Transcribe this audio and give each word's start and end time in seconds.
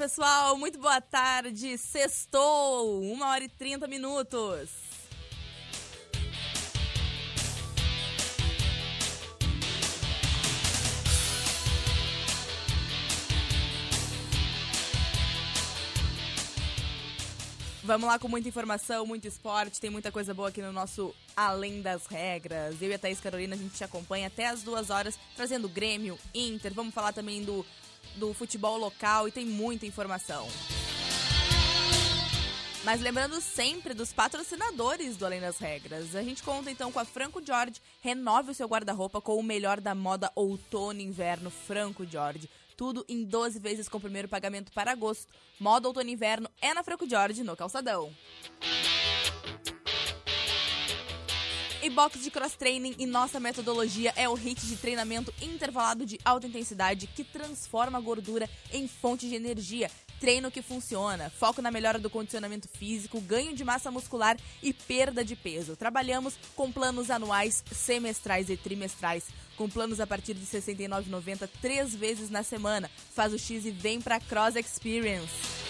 Pessoal, 0.00 0.56
muito 0.56 0.78
boa 0.78 0.98
tarde. 0.98 1.76
Sextou, 1.76 3.02
1 3.02 3.20
hora 3.20 3.44
e 3.44 3.48
30 3.50 3.86
minutos. 3.86 4.70
Vamos 17.82 18.06
lá 18.08 18.18
com 18.18 18.28
muita 18.28 18.48
informação, 18.48 19.04
muito 19.04 19.28
esporte, 19.28 19.80
tem 19.80 19.90
muita 19.90 20.10
coisa 20.10 20.32
boa 20.32 20.48
aqui 20.48 20.62
no 20.62 20.72
nosso 20.72 21.14
Além 21.36 21.82
das 21.82 22.06
Regras. 22.06 22.80
Eu 22.80 22.88
e 22.88 22.94
a 22.94 22.98
Thaís 22.98 23.20
Carolina, 23.20 23.54
a 23.54 23.58
gente 23.58 23.74
te 23.74 23.84
acompanha 23.84 24.28
até 24.28 24.46
as 24.46 24.62
duas 24.62 24.88
horas, 24.88 25.18
trazendo 25.36 25.68
Grêmio, 25.68 26.18
Inter, 26.34 26.72
vamos 26.72 26.94
falar 26.94 27.12
também 27.12 27.42
do, 27.42 27.66
do 28.16 28.32
futebol 28.34 28.76
local 28.78 29.28
e 29.28 29.32
tem 29.32 29.46
muita 29.46 29.86
informação. 29.86 30.48
Mas 32.82 33.02
lembrando 33.02 33.40
sempre 33.42 33.92
dos 33.92 34.10
patrocinadores 34.10 35.16
do 35.16 35.26
Além 35.26 35.40
das 35.40 35.58
Regras. 35.58 36.16
A 36.16 36.22
gente 36.22 36.42
conta 36.42 36.70
então 36.70 36.90
com 36.90 36.98
a 36.98 37.04
Franco 37.04 37.44
George. 37.44 37.80
Renove 38.00 38.52
o 38.52 38.54
seu 38.54 38.66
guarda-roupa 38.66 39.20
com 39.20 39.36
o 39.36 39.42
melhor 39.42 39.80
da 39.80 39.94
moda 39.94 40.32
outono 40.34 41.00
e 41.00 41.04
inverno 41.04 41.50
Franco 41.50 42.06
George. 42.06 42.48
Tudo 42.76 43.04
em 43.06 43.22
12 43.22 43.58
vezes 43.58 43.86
com 43.86 43.98
o 43.98 44.00
primeiro 44.00 44.28
pagamento 44.28 44.72
para 44.72 44.92
agosto. 44.92 45.30
Moda 45.58 45.88
outono 45.88 46.08
e 46.08 46.12
inverno 46.14 46.48
é 46.62 46.72
na 46.72 46.82
Franco 46.82 47.06
George, 47.06 47.44
no 47.44 47.54
Calçadão. 47.54 48.10
E 51.82 51.88
box 51.88 52.22
de 52.22 52.30
cross 52.30 52.54
training 52.54 52.94
e 52.98 53.06
nossa 53.06 53.40
metodologia 53.40 54.12
é 54.14 54.28
o 54.28 54.34
HIT 54.34 54.66
de 54.66 54.76
treinamento 54.76 55.32
intervalado 55.40 56.04
de 56.04 56.18
alta 56.22 56.46
intensidade 56.46 57.06
que 57.06 57.24
transforma 57.24 57.96
a 57.96 58.00
gordura 58.00 58.50
em 58.70 58.86
fonte 58.86 59.26
de 59.26 59.34
energia. 59.34 59.90
Treino 60.20 60.50
que 60.50 60.60
funciona, 60.60 61.30
foco 61.30 61.62
na 61.62 61.70
melhora 61.70 61.98
do 61.98 62.10
condicionamento 62.10 62.68
físico, 62.68 63.18
ganho 63.22 63.54
de 63.54 63.64
massa 63.64 63.90
muscular 63.90 64.36
e 64.62 64.74
perda 64.74 65.24
de 65.24 65.34
peso. 65.34 65.74
Trabalhamos 65.74 66.34
com 66.54 66.70
planos 66.70 67.10
anuais, 67.10 67.64
semestrais 67.72 68.50
e 68.50 68.58
trimestrais, 68.58 69.28
com 69.56 69.66
planos 69.66 70.00
a 70.00 70.06
partir 70.06 70.34
de 70.34 70.40
R$ 70.40 70.60
69,90 70.60 71.48
três 71.62 71.94
vezes 71.94 72.28
na 72.28 72.42
semana. 72.42 72.90
Faz 73.14 73.32
o 73.32 73.38
X 73.38 73.64
e 73.64 73.70
vem 73.70 74.02
pra 74.02 74.20
Cross 74.20 74.56
Experience. 74.56 75.69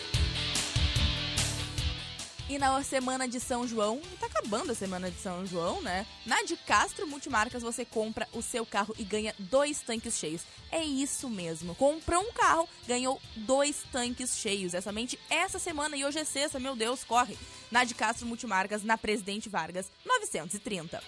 E 2.51 2.59
na 2.59 2.83
semana 2.83 3.29
de 3.29 3.39
São 3.39 3.65
João, 3.65 4.01
tá 4.19 4.27
acabando 4.27 4.73
a 4.73 4.75
semana 4.75 5.09
de 5.09 5.17
São 5.21 5.47
João, 5.47 5.81
né? 5.83 6.05
Na 6.27 6.43
de 6.43 6.57
Castro 6.57 7.07
Multimarcas 7.07 7.63
você 7.63 7.85
compra 7.85 8.27
o 8.33 8.43
seu 8.43 8.67
carro 8.67 8.93
e 8.99 9.05
ganha 9.05 9.33
dois 9.39 9.83
tanques 9.83 10.19
cheios. 10.19 10.43
É 10.69 10.83
isso 10.83 11.31
mesmo. 11.31 11.77
Comprou 11.77 12.21
um 12.21 12.33
carro, 12.33 12.69
ganhou 12.89 13.23
dois 13.37 13.85
tanques 13.93 14.37
cheios. 14.37 14.75
É 14.75 14.81
somente 14.81 15.17
essa 15.31 15.61
semana 15.61 15.97
e 15.97 16.05
hoje 16.05 16.19
é 16.19 16.25
sexta, 16.25 16.59
meu 16.59 16.75
Deus, 16.75 17.05
corre. 17.05 17.39
Na 17.71 17.85
de 17.85 17.95
Castro 17.95 18.27
Multimarcas, 18.27 18.83
na 18.83 18.99
Presidente 18.99 19.49
Vargas, 19.49 19.89
930. 20.05 21.01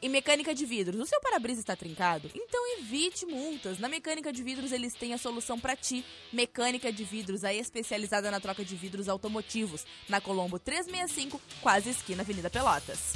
E 0.00 0.08
mecânica 0.08 0.54
de 0.54 0.64
vidros. 0.64 1.00
O 1.00 1.06
seu 1.06 1.20
para-brisa 1.20 1.60
está 1.60 1.74
trincado? 1.74 2.30
Então 2.32 2.78
evite 2.78 3.26
multas. 3.26 3.80
Na 3.80 3.88
Mecânica 3.88 4.32
de 4.32 4.44
Vidros 4.44 4.70
eles 4.70 4.94
têm 4.94 5.12
a 5.12 5.18
solução 5.18 5.58
para 5.58 5.74
ti. 5.74 6.04
Mecânica 6.32 6.92
de 6.92 7.02
Vidros, 7.02 7.42
a 7.42 7.52
especializada 7.52 8.30
na 8.30 8.38
troca 8.38 8.64
de 8.64 8.76
vidros 8.76 9.08
automotivos. 9.08 9.84
Na 10.08 10.20
Colombo 10.20 10.56
365, 10.56 11.40
quase 11.60 11.90
esquina 11.90 12.22
Avenida 12.22 12.48
Pelotas. 12.48 13.14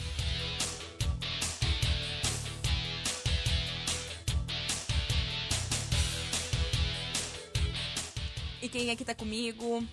E 8.61 8.69
quem 8.69 8.91
aqui 8.91 9.05
tá 9.05 9.15
comigo? 9.15 9.87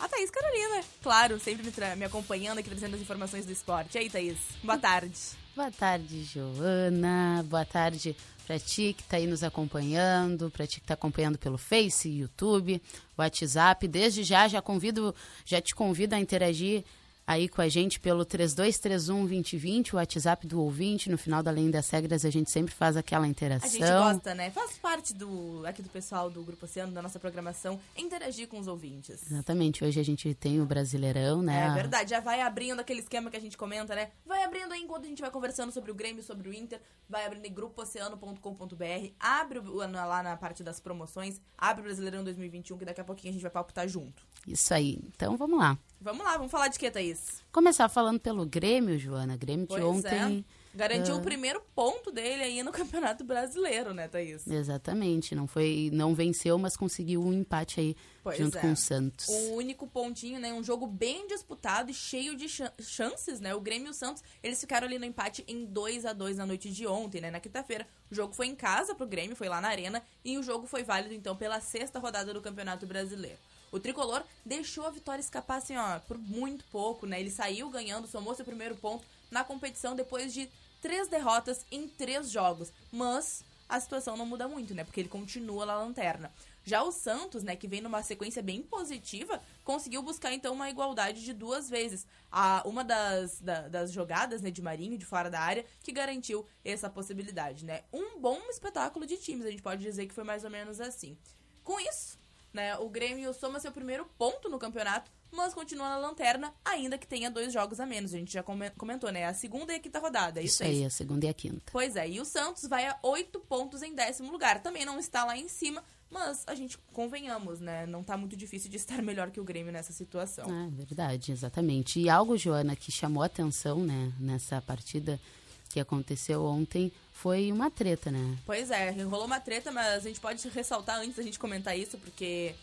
A 0.00 0.08
Thaís 0.08 0.30
Carolina, 0.30 0.82
claro, 1.02 1.38
sempre 1.38 1.62
me, 1.62 1.96
me 1.96 2.04
acompanhando 2.06 2.58
aqui, 2.58 2.70
trazendo 2.70 2.96
as 2.96 3.02
informações 3.02 3.44
do 3.44 3.52
esporte. 3.52 3.96
E 3.96 3.98
aí, 3.98 4.08
Thaís? 4.08 4.38
Boa 4.64 4.78
tarde. 4.78 5.14
Boa 5.54 5.70
tarde, 5.70 6.24
Joana. 6.24 7.44
Boa 7.46 7.66
tarde 7.66 8.16
para 8.46 8.58
ti 8.58 8.94
que 8.94 9.02
está 9.02 9.18
aí 9.18 9.26
nos 9.26 9.44
acompanhando, 9.44 10.50
para 10.50 10.66
ti 10.66 10.80
que 10.80 10.84
está 10.84 10.94
acompanhando 10.94 11.38
pelo 11.38 11.58
Face, 11.58 12.08
YouTube, 12.08 12.82
WhatsApp. 13.16 13.86
Desde 13.86 14.24
já, 14.24 14.48
já 14.48 14.62
convido, 14.62 15.14
já 15.44 15.60
te 15.60 15.74
convido 15.74 16.14
a 16.14 16.18
interagir 16.18 16.82
aí 17.30 17.48
com 17.48 17.60
a 17.62 17.68
gente 17.68 18.00
pelo 18.00 18.24
3231 18.24 19.26
2020, 19.26 19.94
o 19.94 19.96
WhatsApp 19.96 20.46
do 20.46 20.60
ouvinte. 20.60 21.08
No 21.10 21.16
final 21.16 21.42
da 21.42 21.50
Além 21.50 21.70
das 21.70 21.88
Regras, 21.90 22.24
a 22.24 22.30
gente 22.30 22.50
sempre 22.50 22.74
faz 22.74 22.96
aquela 22.96 23.24
A 23.24 23.28
interação. 23.28 23.70
gente 23.70 23.80
gosta, 23.86 24.34
né? 24.34 24.50
Faz 24.50 24.76
parte 24.78 25.14
do 25.14 25.62
aqui 25.66 25.80
do 25.82 25.88
pessoal 25.88 26.28
do 26.30 26.42
Grupo 26.42 26.64
Oceano, 26.64 26.92
da 26.92 27.00
nossa 27.00 27.18
programação, 27.20 27.78
interagir 27.96 28.48
com 28.48 28.58
os 28.58 28.66
ouvintes. 28.66 29.30
Exatamente, 29.30 29.84
hoje 29.84 30.00
a 30.00 30.04
gente 30.04 30.32
tem 30.34 30.60
o 30.60 30.66
Brasileirão, 30.66 31.40
né? 31.42 31.66
É 31.66 31.74
verdade, 31.74 32.10
já 32.10 32.20
vai 32.20 32.40
abrindo 32.40 32.80
aquele 32.80 33.00
esquema 33.00 33.30
que 33.30 33.36
a 33.36 33.40
gente 33.40 33.56
comenta, 33.56 33.94
né? 33.94 34.10
Vai 34.26 34.42
abrindo 34.42 34.72
aí 34.72 34.80
enquanto 34.82 35.04
a 35.04 35.08
gente 35.08 35.20
vai 35.20 35.30
conversando 35.30 35.70
sobre 35.72 35.90
o 35.90 35.94
Grêmio, 35.94 36.22
sobre 36.22 36.48
o 36.48 36.52
Inter, 36.54 36.80
vai 37.08 37.24
abrindo 37.26 37.46
em 37.46 37.52
grupooceano.com.br, 37.52 39.12
abre 39.18 39.58
o- 39.58 39.76
lá 39.76 40.22
na 40.22 40.36
parte 40.36 40.62
das 40.62 40.80
promoções, 40.80 41.40
abre 41.56 41.82
o 41.82 41.84
Brasileirão 41.84 42.24
2021, 42.24 42.76
que 42.78 42.84
daqui 42.84 43.00
a 43.00 43.04
pouquinho 43.04 43.30
a 43.30 43.34
gente 43.34 43.42
vai 43.42 43.50
palpitar 43.50 43.86
junto. 43.88 44.22
Isso 44.46 44.72
aí. 44.74 44.98
Então 45.14 45.36
vamos 45.36 45.58
lá. 45.58 45.78
Vamos 46.00 46.24
lá, 46.24 46.36
vamos 46.38 46.50
falar 46.50 46.68
de 46.68 46.78
que, 46.78 46.90
Thaís? 46.90 47.42
Começar 47.52 47.88
falando 47.90 48.18
pelo 48.18 48.46
Grêmio, 48.46 48.98
Joana. 48.98 49.36
Grêmio 49.36 49.66
de 49.66 49.74
Pois 49.74 49.84
ontem. 49.84 50.44
é. 50.46 50.60
Garantiu 50.72 51.16
o 51.16 51.20
primeiro 51.20 51.60
ponto 51.74 52.12
dele 52.12 52.42
aí 52.44 52.62
no 52.62 52.70
Campeonato 52.72 53.24
Brasileiro, 53.24 53.92
né, 53.92 54.06
Thaís? 54.08 54.46
Exatamente, 54.46 55.34
não 55.34 55.46
foi, 55.46 55.90
não 55.92 56.14
venceu, 56.14 56.56
mas 56.58 56.76
conseguiu 56.76 57.20
um 57.22 57.32
empate 57.32 57.80
aí 57.80 57.96
Pois 58.22 58.38
junto 58.38 58.56
é. 58.56 58.60
com 58.60 58.72
o 58.72 58.76
Santos. 58.76 59.26
O 59.28 59.54
único 59.56 59.86
pontinho, 59.86 60.38
né? 60.40 60.54
Um 60.54 60.62
jogo 60.62 60.86
bem 60.86 61.26
disputado 61.26 61.90
e 61.90 61.94
cheio 61.94 62.34
de 62.36 62.48
chan- 62.48 62.72
chances, 62.80 63.40
né? 63.40 63.52
O 63.54 63.60
Grêmio 63.60 63.88
e 63.88 63.90
o 63.90 63.94
Santos, 63.94 64.22
eles 64.42 64.60
ficaram 64.60 64.86
ali 64.86 64.98
no 64.98 65.04
empate 65.04 65.44
em 65.48 65.66
2 65.66 66.06
a 66.06 66.12
2 66.14 66.36
na 66.38 66.46
noite 66.46 66.70
de 66.70 66.86
ontem, 66.86 67.20
né? 67.20 67.30
Na 67.32 67.40
quinta-feira. 67.40 67.86
O 68.10 68.14
jogo 68.14 68.32
foi 68.32 68.46
em 68.46 68.54
casa 68.54 68.94
pro 68.94 69.06
Grêmio, 69.06 69.34
foi 69.36 69.48
lá 69.48 69.60
na 69.60 69.68
Arena. 69.68 70.02
E 70.24 70.38
o 70.38 70.42
jogo 70.42 70.66
foi 70.68 70.82
válido, 70.84 71.12
então, 71.12 71.36
pela 71.36 71.60
sexta 71.60 71.98
rodada 71.98 72.32
do 72.32 72.40
Campeonato 72.40 72.86
Brasileiro. 72.86 73.38
O 73.72 73.78
tricolor 73.78 74.24
deixou 74.44 74.84
a 74.86 74.90
vitória 74.90 75.20
escapar, 75.20 75.56
assim, 75.58 75.76
ó, 75.76 75.98
por 76.00 76.18
muito 76.18 76.64
pouco, 76.66 77.06
né? 77.06 77.20
Ele 77.20 77.30
saiu 77.30 77.70
ganhando, 77.70 78.06
somou 78.08 78.34
seu 78.34 78.44
primeiro 78.44 78.76
ponto 78.76 79.04
na 79.30 79.44
competição 79.44 79.94
depois 79.94 80.32
de 80.32 80.50
três 80.82 81.08
derrotas 81.08 81.64
em 81.70 81.86
três 81.88 82.30
jogos. 82.30 82.72
Mas 82.90 83.44
a 83.68 83.78
situação 83.78 84.16
não 84.16 84.26
muda 84.26 84.48
muito, 84.48 84.74
né? 84.74 84.82
Porque 84.82 85.00
ele 85.00 85.08
continua 85.08 85.64
na 85.64 85.76
lanterna. 85.78 86.32
Já 86.64 86.82
o 86.82 86.92
Santos, 86.92 87.42
né, 87.42 87.56
que 87.56 87.66
vem 87.66 87.80
numa 87.80 88.02
sequência 88.02 88.42
bem 88.42 88.62
positiva, 88.62 89.40
conseguiu 89.64 90.02
buscar 90.02 90.32
então 90.34 90.52
uma 90.52 90.68
igualdade 90.68 91.24
de 91.24 91.32
duas 91.32 91.70
vezes. 91.70 92.06
A, 92.30 92.62
uma 92.66 92.84
das, 92.84 93.40
da- 93.40 93.68
das 93.68 93.90
jogadas 93.92 94.42
né, 94.42 94.50
de 94.50 94.60
Marinho, 94.60 94.98
de 94.98 95.06
fora 95.06 95.30
da 95.30 95.40
área, 95.40 95.64
que 95.82 95.90
garantiu 95.92 96.46
essa 96.64 96.90
possibilidade, 96.90 97.64
né? 97.64 97.82
Um 97.92 98.18
bom 98.20 98.38
espetáculo 98.50 99.06
de 99.06 99.16
times, 99.16 99.46
a 99.46 99.50
gente 99.50 99.62
pode 99.62 99.80
dizer 99.82 100.06
que 100.06 100.14
foi 100.14 100.24
mais 100.24 100.44
ou 100.44 100.50
menos 100.50 100.80
assim. 100.80 101.16
Com 101.64 101.80
isso, 101.80 102.18
né, 102.52 102.76
o 102.78 102.88
Grêmio 102.88 103.32
soma 103.32 103.60
seu 103.60 103.72
primeiro 103.72 104.04
ponto 104.18 104.48
no 104.48 104.58
campeonato, 104.58 105.10
mas 105.32 105.54
continua 105.54 105.88
na 105.88 105.96
lanterna, 105.96 106.52
ainda 106.64 106.98
que 106.98 107.06
tenha 107.06 107.30
dois 107.30 107.52
jogos 107.52 107.78
a 107.78 107.86
menos. 107.86 108.12
A 108.12 108.18
gente 108.18 108.32
já 108.32 108.42
come- 108.42 108.70
comentou, 108.70 109.12
né? 109.12 109.26
A 109.26 109.32
segunda 109.34 109.72
e 109.72 109.76
a 109.76 109.78
quinta 109.78 109.98
rodada. 110.00 110.40
é 110.40 110.42
Isso 110.44 110.62
Isso, 110.64 110.64
aí, 110.64 110.84
a 110.84 110.90
segunda 110.90 111.26
e 111.26 111.28
a 111.28 111.34
quinta. 111.34 111.62
Pois 111.70 111.94
é, 111.94 112.08
e 112.08 112.20
o 112.20 112.24
Santos 112.24 112.64
vai 112.64 112.86
a 112.86 112.98
oito 113.02 113.38
pontos 113.38 113.80
em 113.82 113.94
décimo 113.94 114.32
lugar. 114.32 114.60
Também 114.60 114.84
não 114.84 114.98
está 114.98 115.24
lá 115.24 115.36
em 115.36 115.46
cima, 115.46 115.84
mas 116.10 116.42
a 116.48 116.54
gente 116.56 116.76
convenhamos, 116.92 117.60
né? 117.60 117.86
Não 117.86 118.02
tá 118.02 118.16
muito 118.16 118.36
difícil 118.36 118.68
de 118.68 118.76
estar 118.76 119.00
melhor 119.02 119.30
que 119.30 119.38
o 119.40 119.44
Grêmio 119.44 119.72
nessa 119.72 119.92
situação. 119.92 120.46
Ah, 120.50 120.68
verdade, 120.72 121.30
exatamente. 121.30 122.00
E 122.00 122.08
algo, 122.10 122.36
Joana, 122.36 122.74
que 122.74 122.90
chamou 122.90 123.22
atenção, 123.22 123.78
né, 123.84 124.12
nessa 124.18 124.60
partida 124.60 125.20
que 125.68 125.78
aconteceu 125.78 126.44
ontem, 126.44 126.90
foi 127.20 127.52
uma 127.52 127.70
treta, 127.70 128.10
né? 128.10 128.38
Pois 128.46 128.70
é, 128.70 128.90
rolou 129.02 129.26
uma 129.26 129.38
treta, 129.38 129.70
mas 129.70 129.86
a 129.86 130.08
gente 130.08 130.18
pode 130.18 130.48
ressaltar 130.48 130.98
antes 131.00 131.16
da 131.16 131.22
gente 131.22 131.38
comentar 131.38 131.78
isso, 131.78 131.98
porque 131.98 132.54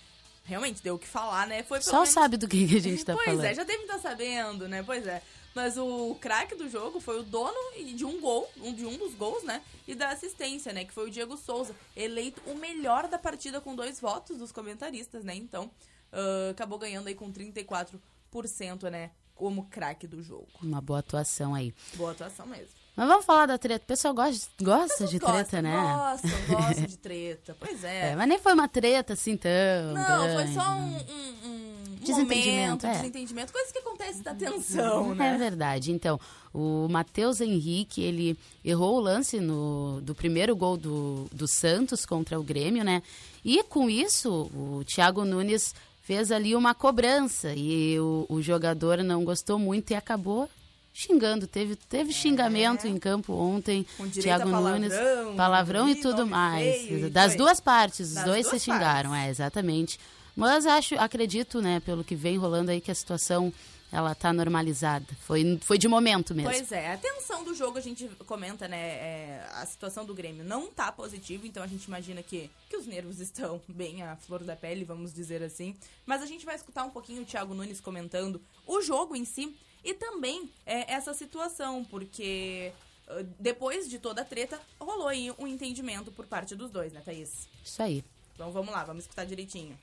realmente 0.43 0.81
deu 0.81 0.95
o 0.95 0.99
que 0.99 1.07
falar, 1.07 1.45
né? 1.45 1.61
Foi 1.61 1.79
Só 1.79 1.97
menos... 1.97 2.09
sabe 2.09 2.37
do 2.37 2.47
que, 2.47 2.67
que 2.67 2.77
a 2.77 2.81
gente 2.81 3.05
tá 3.05 3.13
pois 3.13 3.25
falando. 3.25 3.41
Pois 3.41 3.51
é, 3.51 3.53
já 3.53 3.63
deve 3.63 3.83
estar 3.83 3.99
sabendo, 3.99 4.67
né? 4.67 4.81
Pois 4.81 5.05
é. 5.05 5.21
Mas 5.53 5.77
o 5.77 6.15
craque 6.19 6.55
do 6.55 6.67
jogo 6.69 6.99
foi 6.99 7.19
o 7.19 7.23
dono 7.23 7.55
de 7.95 8.03
um 8.03 8.19
gol, 8.19 8.49
um 8.57 8.73
de 8.73 8.83
um 8.83 8.97
dos 8.97 9.13
gols, 9.13 9.43
né? 9.43 9.61
E 9.87 9.93
da 9.93 10.09
assistência, 10.09 10.73
né? 10.73 10.85
Que 10.85 10.93
foi 10.93 11.07
o 11.07 11.11
Diego 11.11 11.37
Souza, 11.37 11.75
eleito 11.95 12.41
o 12.47 12.55
melhor 12.55 13.07
da 13.07 13.19
partida 13.19 13.61
com 13.61 13.75
dois 13.75 13.99
votos 13.99 14.39
dos 14.39 14.51
comentaristas, 14.51 15.23
né? 15.23 15.35
Então, 15.35 15.65
uh, 16.11 16.49
acabou 16.49 16.79
ganhando 16.79 17.07
aí 17.07 17.15
com 17.15 17.31
34%, 17.31 18.89
né? 18.89 19.11
Como 19.35 19.65
craque 19.65 20.07
do 20.07 20.19
jogo. 20.23 20.47
Uma 20.63 20.81
boa 20.81 20.99
atuação 20.99 21.53
aí. 21.53 21.75
Boa 21.95 22.11
atuação 22.11 22.47
mesmo. 22.47 22.86
Mas 22.97 23.07
vamos 23.07 23.25
falar 23.25 23.45
da 23.45 23.59
treta. 23.59 23.83
O 23.83 23.87
pessoal 23.87 24.11
gosta, 24.11 24.49
gosta 24.59 25.05
de 25.05 25.19
treta, 25.19 25.61
né? 25.61 25.71
Gostam, 25.71 26.31
gostam 26.49 26.85
de 26.89 26.97
treta. 26.97 27.55
Pois 27.59 27.83
é. 27.83 28.09
É, 28.09 28.15
mas 28.15 28.27
nem 28.27 28.39
foi 28.39 28.53
uma 28.53 28.67
treta 28.67 29.13
assim 29.13 29.37
tão. 29.37 29.51
Não, 29.93 30.23
foi 30.23 30.33
grande, 30.33 30.53
só 30.55 30.73
né? 30.73 31.05
um, 31.07 31.13
um, 31.13 31.51
um 31.51 31.67
Desentendimento, 31.99 32.63
momento, 32.67 32.85
é. 32.87 32.91
desentendimento, 32.93 33.53
coisas 33.53 33.71
que 33.71 33.79
acontecem 33.79 34.21
da 34.23 34.33
tensão, 34.33 35.13
né? 35.13 35.35
É 35.35 35.37
verdade. 35.37 35.91
Então, 35.91 36.19
o 36.51 36.87
Matheus 36.89 37.39
Henrique, 37.39 38.01
ele 38.01 38.37
errou 38.63 38.95
o 38.95 38.99
lance 38.99 39.39
no, 39.39 39.99
do 40.01 40.15
primeiro 40.15 40.55
gol 40.55 40.77
do, 40.77 41.27
do 41.31 41.47
Santos 41.47 42.05
contra 42.05 42.39
o 42.39 42.43
Grêmio, 42.43 42.83
né? 42.83 43.03
E 43.45 43.61
com 43.63 43.89
isso, 43.89 44.49
o 44.55 44.83
Thiago 44.85 45.23
Nunes 45.23 45.75
fez 46.01 46.31
ali 46.31 46.55
uma 46.55 46.73
cobrança 46.73 47.53
e 47.53 47.99
o, 47.99 48.25
o 48.29 48.41
jogador 48.41 49.03
não 49.03 49.23
gostou 49.23 49.59
muito 49.59 49.91
e 49.91 49.95
acabou 49.95 50.49
xingando. 50.97 51.45
Teve, 51.45 51.75
teve 51.75 52.11
xingamento 52.11 52.87
em 52.87 52.97
campo 52.97 53.33
ontem. 53.33 53.85
É. 53.87 53.97
Com 53.97 54.09
Thiago 54.09 54.49
palavrão, 54.49 54.79
Nunes, 54.79 54.93
palavrão 55.37 55.89
e 55.89 55.95
tudo 55.95 56.25
mais. 56.25 56.81
feio, 56.81 57.09
das 57.11 57.33
foi. 57.33 57.37
duas 57.37 57.59
partes, 57.59 58.09
os 58.09 58.15
Das 58.15 58.25
dois 58.25 58.47
se 58.47 58.59
xingaram, 58.59 59.11
partes. 59.11 59.27
é, 59.27 59.29
exatamente. 59.29 59.99
Mas 60.35 60.65
acho, 60.65 60.95
acredito, 60.95 61.61
né, 61.61 61.79
pelo 61.79 62.03
que 62.03 62.15
vem 62.15 62.37
rolando 62.37 62.71
aí, 62.71 62.81
que 62.81 62.91
a 62.91 62.95
situação 62.95 63.53
ela 63.91 64.13
tá 64.13 64.33
normalizada. 64.33 65.05
Foi, 65.21 65.57
foi 65.61 65.77
de 65.77 65.87
momento 65.87 66.35
mesmo. 66.35 66.51
Pois 66.51 66.71
é, 66.71 66.91
a 66.93 66.97
tensão 66.97 67.43
do 67.43 67.55
jogo 67.55 67.77
a 67.77 67.81
gente 67.81 68.07
comenta, 68.25 68.67
né? 68.67 68.77
é, 68.77 69.49
a 69.53 69.65
situação 69.65 70.05
do 70.05 70.13
Grêmio 70.13 70.43
não 70.43 70.67
tá 70.67 70.91
positiva, 70.91 71.47
então 71.47 71.63
a 71.63 71.67
gente 71.67 71.85
imagina 71.85 72.21
que, 72.21 72.49
que 72.69 72.75
os 72.75 72.85
nervos 72.85 73.19
estão 73.21 73.61
bem 73.67 74.03
à 74.03 74.15
flor 74.15 74.43
da 74.43 74.55
pele, 74.55 74.83
vamos 74.83 75.13
dizer 75.13 75.41
assim. 75.41 75.75
Mas 76.05 76.21
a 76.21 76.25
gente 76.25 76.45
vai 76.45 76.55
escutar 76.55 76.83
um 76.83 76.89
pouquinho 76.89 77.21
o 77.21 77.25
Thiago 77.25 77.53
Nunes 77.53 77.79
comentando 77.79 78.41
o 78.65 78.81
jogo 78.81 79.15
em 79.15 79.23
si 79.23 79.55
e 79.87 79.93
também 79.93 80.51
é, 80.65 80.93
essa 80.93 81.13
situação, 81.13 81.81
porque 81.85 82.73
ah, 83.07 83.23
depois 83.39 83.89
de 83.89 83.97
toda 83.97 84.21
a 84.21 84.25
treta, 84.25 84.59
rolou 84.77 85.07
aí 85.07 85.31
um 85.39 85.47
entendimento 85.47 86.11
por 86.11 86.27
parte 86.27 86.53
dos 86.55 86.69
dois, 86.69 86.91
né, 86.91 87.01
Thaís? 87.05 87.47
Isso 87.63 87.81
aí. 87.81 88.03
Então 88.35 88.51
vamos 88.51 88.73
lá, 88.73 88.83
vamos 88.83 89.05
escutar 89.05 89.23
direitinho. 89.23 89.79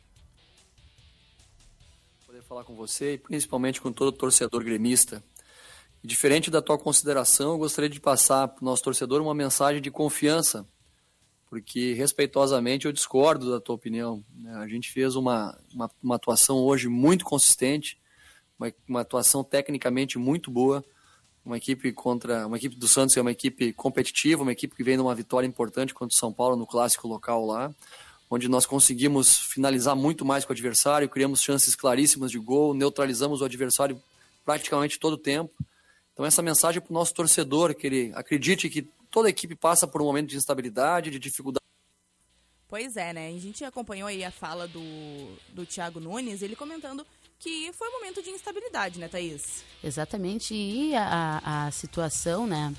poder 2.27 2.43
falar 2.43 2.65
com 2.65 2.75
você 2.75 3.15
e 3.15 3.19
principalmente 3.19 3.81
com 3.81 3.91
todo 3.91 4.13
torcedor 4.13 4.63
gremista. 4.63 5.25
Diferente 6.03 6.51
da 6.51 6.61
tua 6.61 6.79
consideração, 6.79 7.53
eu 7.53 7.59
gostaria 7.59 7.89
de 7.89 7.99
passar 7.99 8.49
para 8.49 8.61
o 8.61 8.65
nosso 8.67 8.83
torcedor 8.83 9.23
uma 9.23 9.35
mensagem 9.35 9.81
de 9.81 9.91
confiança, 9.91 10.69
porque 11.49 11.95
respeitosamente 11.95 12.85
eu 12.85 12.93
discordo 12.93 13.51
da 13.51 13.59
tua 13.59 13.75
opinião. 13.75 14.23
né? 14.35 14.55
A 14.57 14.69
gente 14.69 14.93
fez 14.93 15.17
uma, 15.17 15.59
uma, 15.73 15.91
uma 16.03 16.17
atuação 16.17 16.59
hoje 16.59 16.89
muito 16.89 17.25
consistente, 17.25 17.99
uma, 18.59 18.73
uma 18.89 19.01
atuação 19.01 19.43
tecnicamente 19.43 20.19
muito 20.19 20.51
boa, 20.51 20.85
uma 21.45 21.57
equipe 21.57 21.93
contra 21.93 22.47
uma 22.47 22.57
equipe 22.57 22.77
do 22.77 22.89
Santos 22.89 23.17
é 23.17 23.21
uma 23.21 23.33
equipe 23.33 23.73
competitiva, 23.73 24.43
uma 24.43 24.53
equipe 24.53 24.75
que 24.75 24.83
vem 24.83 24.97
de 24.97 25.03
uma 25.03 25.15
vitória 25.15 25.47
importante 25.47 25.93
contra 25.93 26.15
o 26.15 26.19
São 26.19 26.33
Paulo 26.33 26.57
no 26.57 26.67
clássico 26.67 27.07
local 27.07 27.45
lá 27.45 27.75
onde 28.31 28.49
nós 28.49 28.67
conseguimos 28.67 29.39
finalizar 29.39 29.95
muito 29.95 30.25
mais 30.25 30.45
com 30.45 30.53
o 30.53 30.55
adversário, 30.55 31.09
criamos 31.09 31.41
chances 31.41 31.75
claríssimas 31.75 32.31
de 32.31 32.39
gol, 32.39 32.75
neutralizamos 32.75 33.41
o 33.41 33.45
adversário 33.45 34.01
praticamente 34.45 34.99
todo 34.99 35.15
o 35.15 35.19
tempo. 35.19 35.53
Então 36.13 36.25
essa 36.25 36.43
mensagem 36.43 36.81
para 36.81 36.91
o 36.91 36.95
nosso 36.95 37.15
torcedor, 37.15 37.75
que 37.75 37.87
ele 37.87 38.13
acredite 38.15 38.69
que 38.69 38.83
toda 39.11 39.29
equipe 39.29 39.55
passa 39.55 39.87
por 39.87 40.03
um 40.03 40.05
momento 40.05 40.29
de 40.29 40.37
instabilidade, 40.37 41.11
de 41.11 41.19
dificuldade. 41.19 41.65
Pois 42.69 42.97
é, 42.97 43.13
né? 43.13 43.29
A 43.29 43.39
gente 43.39 43.65
acompanhou 43.65 44.09
aí 44.09 44.25
a 44.25 44.31
fala 44.31 44.67
do, 44.67 44.83
do 45.53 45.65
Thiago 45.65 46.01
Nunes, 46.01 46.43
ele 46.43 46.57
comentando 46.57 47.07
que 47.45 47.71
foi 47.75 47.89
um 47.91 47.93
momento 47.93 48.23
de 48.23 48.31
instabilidade, 48.31 48.99
né, 48.99 49.07
Thaís? 49.07 49.63
Exatamente. 49.83 50.55
E 50.55 50.95
a, 50.97 51.67
a- 51.67 51.71
situação, 51.71 52.47
né? 52.47 52.73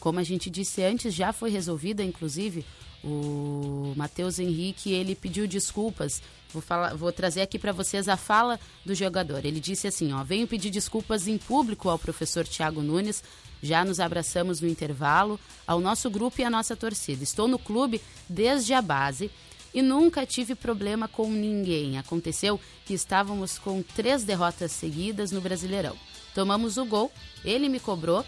Como 0.00 0.18
a 0.18 0.24
gente 0.24 0.50
disse 0.50 0.82
antes, 0.82 1.14
já 1.14 1.32
foi 1.32 1.50
resolvida, 1.50 2.02
inclusive. 2.02 2.66
O 3.04 3.94
Matheus 3.96 4.38
Henrique, 4.40 4.92
ele 4.92 5.14
pediu 5.14 5.46
desculpas. 5.46 6.20
Vou, 6.52 6.60
falar, 6.60 6.94
vou 6.96 7.12
trazer 7.12 7.42
aqui 7.42 7.58
para 7.58 7.72
vocês 7.72 8.08
a 8.08 8.16
fala 8.16 8.58
do 8.84 8.94
jogador. 8.94 9.44
Ele 9.44 9.60
disse 9.60 9.86
assim, 9.86 10.12
ó, 10.12 10.22
venho 10.24 10.46
pedir 10.48 10.70
desculpas 10.70 11.28
em 11.28 11.38
público 11.38 11.88
ao 11.88 11.98
professor 11.98 12.44
Thiago 12.46 12.82
Nunes. 12.82 13.22
Já 13.62 13.84
nos 13.84 14.00
abraçamos 14.00 14.60
no 14.60 14.68
intervalo, 14.68 15.38
ao 15.64 15.78
nosso 15.80 16.10
grupo 16.10 16.40
e 16.40 16.44
à 16.44 16.50
nossa 16.50 16.74
torcida. 16.74 17.22
Estou 17.22 17.46
no 17.46 17.58
clube 17.58 18.00
desde 18.28 18.74
a 18.74 18.82
base 18.82 19.30
e 19.74 19.80
nunca 19.82 20.26
tive 20.26 20.54
problema 20.54 21.08
com 21.08 21.30
ninguém. 21.30 21.98
Aconteceu 21.98 22.60
que 22.84 22.94
estávamos 22.94 23.58
com 23.58 23.82
três 23.82 24.24
derrotas 24.24 24.72
seguidas 24.72 25.30
no 25.32 25.40
Brasileirão. 25.40 25.96
Tomamos 26.34 26.76
o 26.76 26.84
gol, 26.84 27.12
ele 27.44 27.68
me 27.68 27.78
cobrou 27.80 28.24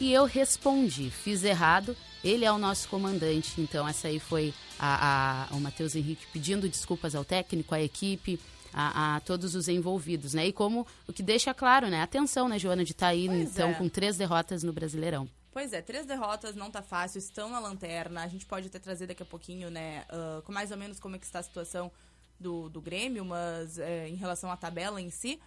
e 0.00 0.12
eu 0.12 0.24
respondi. 0.24 1.10
Fiz 1.10 1.44
errado, 1.44 1.96
ele 2.24 2.44
é 2.44 2.52
o 2.52 2.58
nosso 2.58 2.88
comandante. 2.88 3.60
Então, 3.60 3.86
essa 3.86 4.08
aí 4.08 4.18
foi 4.18 4.52
a, 4.78 5.46
a- 5.50 5.54
o 5.54 5.60
Matheus 5.60 5.94
Henrique 5.94 6.26
pedindo 6.32 6.68
desculpas 6.68 7.14
ao 7.14 7.24
técnico, 7.24 7.74
à 7.74 7.80
equipe, 7.82 8.38
a, 8.72 9.16
a 9.16 9.20
todos 9.20 9.54
os 9.54 9.68
envolvidos, 9.68 10.32
né? 10.32 10.46
E 10.46 10.52
como 10.52 10.86
o 11.06 11.12
que 11.12 11.22
deixa 11.22 11.52
claro, 11.52 11.88
né? 11.88 12.00
Atenção, 12.02 12.48
né, 12.48 12.58
Joana, 12.58 12.84
de 12.84 12.92
estar 12.92 13.08
aí, 13.08 13.26
Pois 13.28 13.50
então, 13.50 13.70
é. 13.70 13.74
com 13.74 13.86
três 13.88 14.16
derrotas 14.16 14.62
no 14.62 14.72
Brasileirão. 14.72 15.28
Pois 15.52 15.72
é, 15.72 15.82
três 15.82 16.06
derrotas, 16.06 16.56
não 16.56 16.70
tá 16.70 16.82
fácil, 16.82 17.18
estão 17.18 17.50
na 17.50 17.58
lanterna. 17.58 18.24
A 18.24 18.28
gente 18.28 18.46
pode 18.46 18.68
até 18.68 18.78
trazer 18.78 19.06
daqui 19.06 19.22
a 19.22 19.26
pouquinho, 19.26 19.70
né, 19.70 20.04
com 20.44 20.52
mais 20.52 20.70
ou 20.70 20.78
menos 20.78 20.98
como 20.98 21.14
é 21.14 21.18
que 21.18 21.26
está 21.26 21.40
a 21.40 21.42
situação 21.42 21.92
do, 22.40 22.68
do 22.68 22.80
Grêmio, 22.80 23.24
mas 23.24 23.78
é, 23.78 24.08
em 24.08 24.16
relação 24.16 24.50
à 24.50 24.56
tabela 24.56 25.00
em 25.00 25.10
si. 25.10 25.38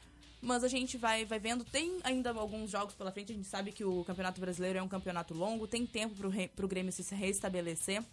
Mas 0.42 0.64
a 0.64 0.68
gente 0.68 0.98
vai, 0.98 1.26
vai 1.26 1.40
vendo, 1.40 1.64
tem 1.64 1.98
ainda 2.04 2.30
alguns 2.32 2.70
jogos 2.70 2.94
pela 2.94 3.12
frente, 3.12 3.32
a 3.32 3.36
gente 3.36 3.48
sabe 3.48 3.72
que 3.72 3.84
o 3.84 4.04
Campeonato 4.04 4.40
Brasileiro 4.40 4.78
é 4.78 4.82
um 4.82 4.88
campeonato 4.88 5.34
longo, 5.34 5.66
tem 5.66 5.88
tempo 5.88 6.16
pro, 6.16 6.30
re, 6.30 6.48
pro 6.50 6.68
Grêmio 6.68 6.92
se 6.92 7.16
restabelecer. 7.16 8.04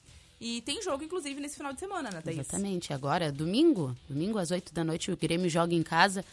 E 0.40 0.60
tem 0.62 0.82
jogo, 0.82 1.04
inclusive, 1.04 1.40
nesse 1.40 1.56
final 1.56 1.72
de 1.72 1.78
semana, 1.78 2.10
né, 2.10 2.20
Thaís? 2.20 2.38
Exatamente. 2.40 2.92
Agora, 2.92 3.30
domingo, 3.30 3.94
domingo 4.08 4.38
às 4.38 4.50
8 4.50 4.72
da 4.72 4.82
noite, 4.82 5.12
o 5.12 5.16
Grêmio 5.16 5.48
joga 5.48 5.74
em 5.74 5.82
casa 5.82 6.24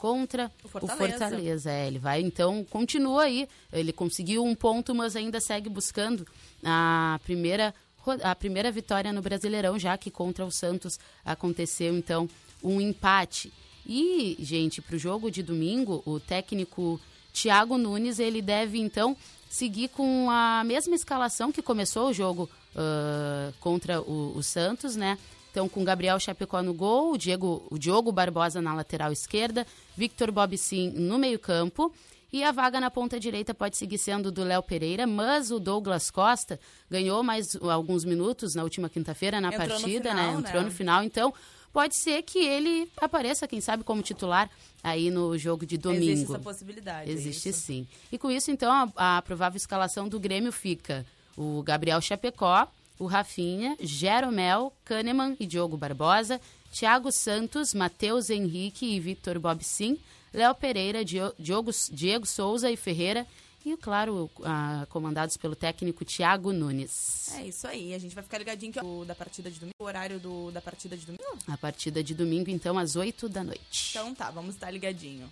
contra 0.00 0.50
O 0.64 0.66
o 0.66 0.70
Fortaleza. 0.70 1.18
Fortaleza. 1.18 1.70
É, 1.70 1.86
ele 1.86 1.98
vai, 1.98 2.22
então, 2.22 2.64
continua 2.64 3.24
aí. 3.24 3.46
Ele 3.70 3.92
conseguiu 3.92 4.42
um 4.42 4.54
ponto, 4.54 4.94
mas 4.94 5.14
ainda 5.14 5.38
segue 5.40 5.68
buscando 5.68 6.26
a 6.64 7.20
primeira, 7.22 7.74
a 8.22 8.34
primeira 8.34 8.72
vitória 8.72 9.12
no 9.12 9.20
Brasileirão, 9.20 9.78
já 9.78 9.98
que 9.98 10.10
contra 10.10 10.42
o 10.42 10.50
Santos 10.50 10.98
aconteceu, 11.22 11.94
então, 11.94 12.26
um 12.64 12.80
empate. 12.80 13.52
E, 13.86 14.38
gente, 14.40 14.80
para 14.80 14.96
o 14.96 14.98
jogo 14.98 15.30
de 15.30 15.42
domingo, 15.42 16.02
o 16.06 16.18
técnico 16.18 16.98
Thiago 17.34 17.76
Nunes, 17.76 18.18
ele 18.18 18.40
deve, 18.40 18.78
então, 18.78 19.14
seguir 19.50 19.88
com 19.88 20.30
a 20.30 20.64
mesma 20.64 20.94
escalação 20.94 21.52
que 21.52 21.60
começou 21.60 22.08
o 22.08 22.12
jogo 22.14 22.48
ah, 22.74 23.52
contra 23.60 24.00
o, 24.00 24.32
o 24.34 24.42
Santos, 24.42 24.96
né? 24.96 25.18
Então, 25.50 25.68
com 25.68 25.84
Gabriel 25.84 26.18
Chapecó 26.18 26.62
no 26.62 26.72
gol, 26.72 27.12
o, 27.12 27.18
Diego, 27.18 27.66
o 27.70 27.78
Diogo 27.78 28.12
Barbosa 28.12 28.62
na 28.62 28.72
lateral 28.74 29.12
esquerda, 29.12 29.66
Victor 29.96 30.30
Bobsin 30.30 30.90
no 30.90 31.18
meio-campo. 31.18 31.92
E 32.32 32.44
a 32.44 32.52
vaga 32.52 32.80
na 32.80 32.90
ponta 32.90 33.18
direita 33.18 33.52
pode 33.52 33.76
seguir 33.76 33.98
sendo 33.98 34.30
do 34.30 34.44
Léo 34.44 34.62
Pereira, 34.62 35.04
mas 35.04 35.50
o 35.50 35.58
Douglas 35.58 36.12
Costa 36.12 36.60
ganhou 36.88 37.24
mais 37.24 37.56
alguns 37.56 38.04
minutos 38.04 38.54
na 38.54 38.62
última 38.62 38.88
quinta-feira 38.88 39.40
na 39.40 39.48
Entrou 39.48 39.66
partida, 39.66 40.10
final, 40.10 40.32
né? 40.32 40.38
Entrou 40.38 40.62
né? 40.62 40.68
no 40.68 40.70
final, 40.70 41.02
então 41.02 41.34
pode 41.72 41.96
ser 41.96 42.22
que 42.22 42.38
ele 42.38 42.88
apareça, 42.98 43.48
quem 43.48 43.60
sabe, 43.60 43.82
como 43.82 44.00
titular 44.00 44.48
aí 44.82 45.10
no 45.10 45.36
jogo 45.36 45.66
de 45.66 45.76
domingo. 45.76 46.04
Existe 46.04 46.32
essa 46.32 46.38
possibilidade. 46.38 47.10
é 47.10 47.12
Existe 47.12 47.48
isso? 47.48 47.60
sim. 47.60 47.88
E 48.12 48.16
com 48.16 48.30
isso, 48.30 48.50
então, 48.52 48.92
a, 48.96 49.16
a 49.18 49.22
provável 49.22 49.56
escalação 49.56 50.08
do 50.08 50.20
Grêmio 50.20 50.52
fica 50.52 51.04
o 51.36 51.62
Gabriel 51.64 52.00
Chapecó, 52.00 52.68
o 53.00 53.06
Rafinha, 53.06 53.76
Jeromel, 53.80 54.72
Kahneman 54.84 55.36
e 55.40 55.46
Diogo 55.46 55.76
Barbosa, 55.76 56.40
Thiago 56.70 57.10
Santos, 57.10 57.74
Matheus 57.74 58.30
Henrique 58.30 58.86
e 58.86 59.00
Victor 59.00 59.38
Bobsin, 59.40 59.98
Léo 60.32 60.54
Pereira, 60.54 61.04
Dio- 61.04 61.34
Diogo, 61.38 61.72
Diego 61.90 62.24
Souza 62.26 62.70
e 62.70 62.76
Ferreira 62.76 63.26
e, 63.66 63.76
claro, 63.76 64.30
ah, 64.44 64.86
comandados 64.88 65.36
pelo 65.36 65.56
técnico 65.56 66.04
Thiago 66.04 66.52
Nunes. 66.52 67.30
É 67.34 67.46
isso 67.46 67.66
aí, 67.66 67.92
a 67.92 67.98
gente 67.98 68.14
vai 68.14 68.22
ficar 68.24 68.38
ligadinho 68.38 68.72
que 68.72 68.80
o 68.84 69.04
da 69.04 69.14
partida 69.14 69.50
de 69.50 69.58
domingo, 69.58 69.74
o 69.80 69.84
horário 69.84 70.18
do, 70.20 70.50
da 70.50 70.60
partida 70.60 70.96
de 70.96 71.04
domingo. 71.04 71.22
A 71.48 71.58
partida 71.58 72.02
de 72.02 72.14
domingo, 72.14 72.48
então, 72.50 72.78
às 72.78 72.96
8 72.96 73.28
da 73.28 73.42
noite. 73.44 73.90
Então 73.90 74.14
tá, 74.14 74.30
vamos 74.30 74.54
estar 74.54 74.70
ligadinho. 74.70 75.30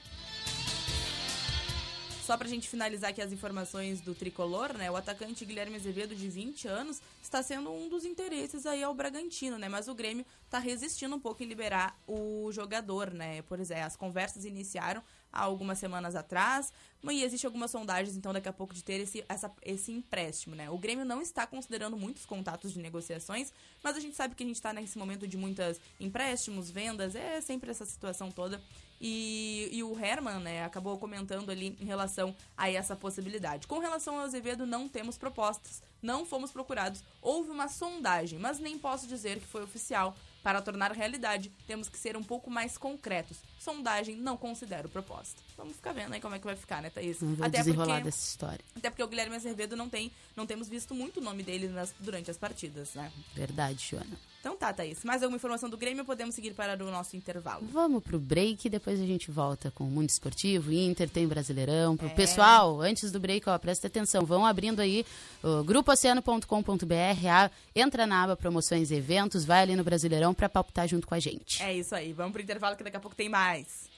Só 2.29 2.37
pra 2.37 2.47
gente 2.47 2.69
finalizar 2.69 3.09
aqui 3.09 3.23
as 3.23 3.33
informações 3.33 4.03
do 4.03 4.15
tricolor, 4.15 4.77
né? 4.77 4.91
O 4.91 4.97
atacante 4.97 5.47
Guilherme 5.47 5.77
Azevedo, 5.77 6.15
de 6.15 6.29
20 6.29 6.69
anos, 6.69 7.01
está 7.23 7.43
sendo 7.43 7.73
um 7.73 7.89
dos 7.89 8.05
interesses 8.05 8.67
aí 8.67 8.83
ao 8.83 8.93
Bragantino, 8.93 9.57
né? 9.57 9.67
Mas 9.67 9.89
o 9.89 9.95
Grêmio 9.95 10.27
tá 10.51 10.59
resistindo 10.59 11.17
um 11.17 11.19
pouco 11.19 11.43
em 11.43 11.47
liberar 11.47 11.99
o 12.07 12.51
jogador, 12.53 13.15
né? 13.15 13.41
Por 13.41 13.59
exemplo, 13.59 13.85
as 13.85 13.97
conversas 13.97 14.45
iniciaram 14.45 15.03
há 15.33 15.43
algumas 15.43 15.79
semanas 15.79 16.17
atrás, 16.17 16.73
e 17.05 17.23
existe 17.23 17.47
algumas 17.47 17.71
sondagens, 17.71 18.17
então, 18.17 18.33
daqui 18.33 18.49
a 18.49 18.53
pouco, 18.53 18.75
de 18.75 18.83
ter 18.83 19.01
esse, 19.01 19.25
essa, 19.29 19.51
esse 19.63 19.93
empréstimo, 19.93 20.55
né? 20.55 20.69
O 20.69 20.77
Grêmio 20.77 21.05
não 21.05 21.23
está 21.23 21.47
considerando 21.47 21.97
muitos 21.97 22.27
contatos 22.27 22.73
de 22.73 22.81
negociações, 22.81 23.53
mas 23.83 23.97
a 23.97 24.01
gente 24.01 24.17
sabe 24.17 24.35
que 24.35 24.43
a 24.43 24.47
gente 24.47 24.57
está 24.57 24.73
nesse 24.73 24.99
momento 24.99 25.27
de 25.27 25.37
muitas 25.37 25.81
empréstimos, 26.01 26.71
vendas, 26.71 27.15
é 27.15 27.41
sempre 27.41 27.71
essa 27.71 27.87
situação 27.87 28.31
toda. 28.31 28.61
E, 29.01 29.69
e 29.73 29.83
o 29.85 29.97
Herman, 29.97 30.41
né, 30.41 30.65
acabou 30.65 30.99
comentando 30.99 31.51
ali 31.51 31.77
em 31.81 31.85
relação 31.85 32.35
a 32.57 32.69
essa 32.69 32.97
possibilidade. 32.97 33.67
Com 33.67 33.79
relação 33.79 34.19
ao 34.19 34.25
Azevedo, 34.25 34.67
não 34.67 34.89
temos 34.89 35.17
propostas, 35.17 35.83
não 36.03 36.27
fomos 36.27 36.51
procurados. 36.51 37.05
Houve 37.23 37.51
uma 37.51 37.69
sondagem, 37.69 38.39
mas 38.39 38.59
nem 38.59 38.77
posso 38.77 39.07
dizer 39.07 39.39
que 39.39 39.47
foi 39.47 39.63
oficial. 39.63 40.17
Para 40.43 40.63
tornar 40.63 40.93
realidade, 40.93 41.51
temos 41.67 41.89
que 41.89 41.99
ser 41.99 42.17
um 42.17 42.23
pouco 42.23 42.51
mais 42.51 42.79
concretos. 42.79 43.39
Sondagem 43.59 44.17
não 44.17 44.37
considero 44.37 44.89
proposta. 44.89 45.41
Vamos 45.57 45.77
ficar 45.77 45.93
vendo 45.93 46.15
aí 46.15 46.21
como 46.21 46.35
é 46.35 46.39
que 46.39 46.45
vai 46.45 46.57
ficar, 46.57 46.81
né, 46.81 46.91
Thaís? 46.91 47.19
Vou 47.21 47.45
até 47.45 47.59
desenrolar 47.59 47.95
porque, 47.95 48.05
dessa 48.05 48.29
história. 48.29 48.65
Até 48.77 48.89
porque 48.91 49.03
o 49.03 49.09
Guilherme 49.09 49.37
Azevedo 49.37 49.77
não 49.77 49.89
tem, 49.89 50.13
não 50.37 50.47
temos 50.47 50.69
visto 50.69 50.95
muito 50.95 51.19
o 51.19 51.23
nome 51.23 51.43
dele 51.43 51.69
nas, 51.69 51.93
durante 51.99 52.31
as 52.31 52.37
partidas, 52.37 52.95
né? 52.95 53.13
Verdade, 53.35 53.89
Joana. 53.91 54.19
Então 54.49 54.57
tá, 54.57 54.73
Thaís. 54.73 55.05
Mais 55.05 55.23
alguma 55.23 55.37
informação 55.37 55.69
do 55.69 55.77
Grêmio 55.77 56.07
podemos 56.07 56.35
seguir 56.35 56.55
para 56.55 56.83
o 56.83 56.91
nosso 56.91 57.15
intervalo? 57.15 57.67
Vamos 57.71 58.03
pro 58.03 58.19
break, 58.19 58.71
depois 58.71 58.99
a 58.99 59.05
gente 59.05 59.31
volta 59.31 59.71
com 59.71 59.85
o 59.85 59.91
Mundo 59.91 60.09
Esportivo, 60.09 60.73
Inter, 60.73 61.07
tem 61.11 61.29
Brasileirão. 61.29 61.99
Pro 61.99 62.07
é. 62.07 62.15
pessoal, 62.15 62.81
antes 62.81 63.13
do 63.13 63.21
break, 63.21 63.47
ó, 63.47 63.59
presta 63.59 63.89
atenção, 63.89 64.25
vão 64.25 64.47
abrindo 64.47 64.81
aí 64.81 65.05
o 65.43 65.63
grupooceano.com.br, 65.63 67.53
entra 67.77 68.07
na 68.07 68.23
aba 68.23 68.37
promoções 68.39 68.91
e 68.91 68.95
eventos, 68.95 69.45
vai 69.45 69.61
ali 69.61 69.77
no 69.77 69.85
Brasileirão 69.85 70.33
para 70.33 70.49
palpitar 70.49 70.89
junto 70.89 71.07
com 71.07 71.15
a 71.15 71.21
gente. 71.21 71.63
É 71.63 71.75
isso 71.75 71.95
aí, 71.95 72.15
vamos 72.15 72.33
pro 72.33 72.41
intervalo 72.41 72.75
que 72.75 72.83
daqui 72.83 72.97
a 72.97 73.01
pouco 73.01 73.15
tem 73.15 73.29
mais. 73.29 73.98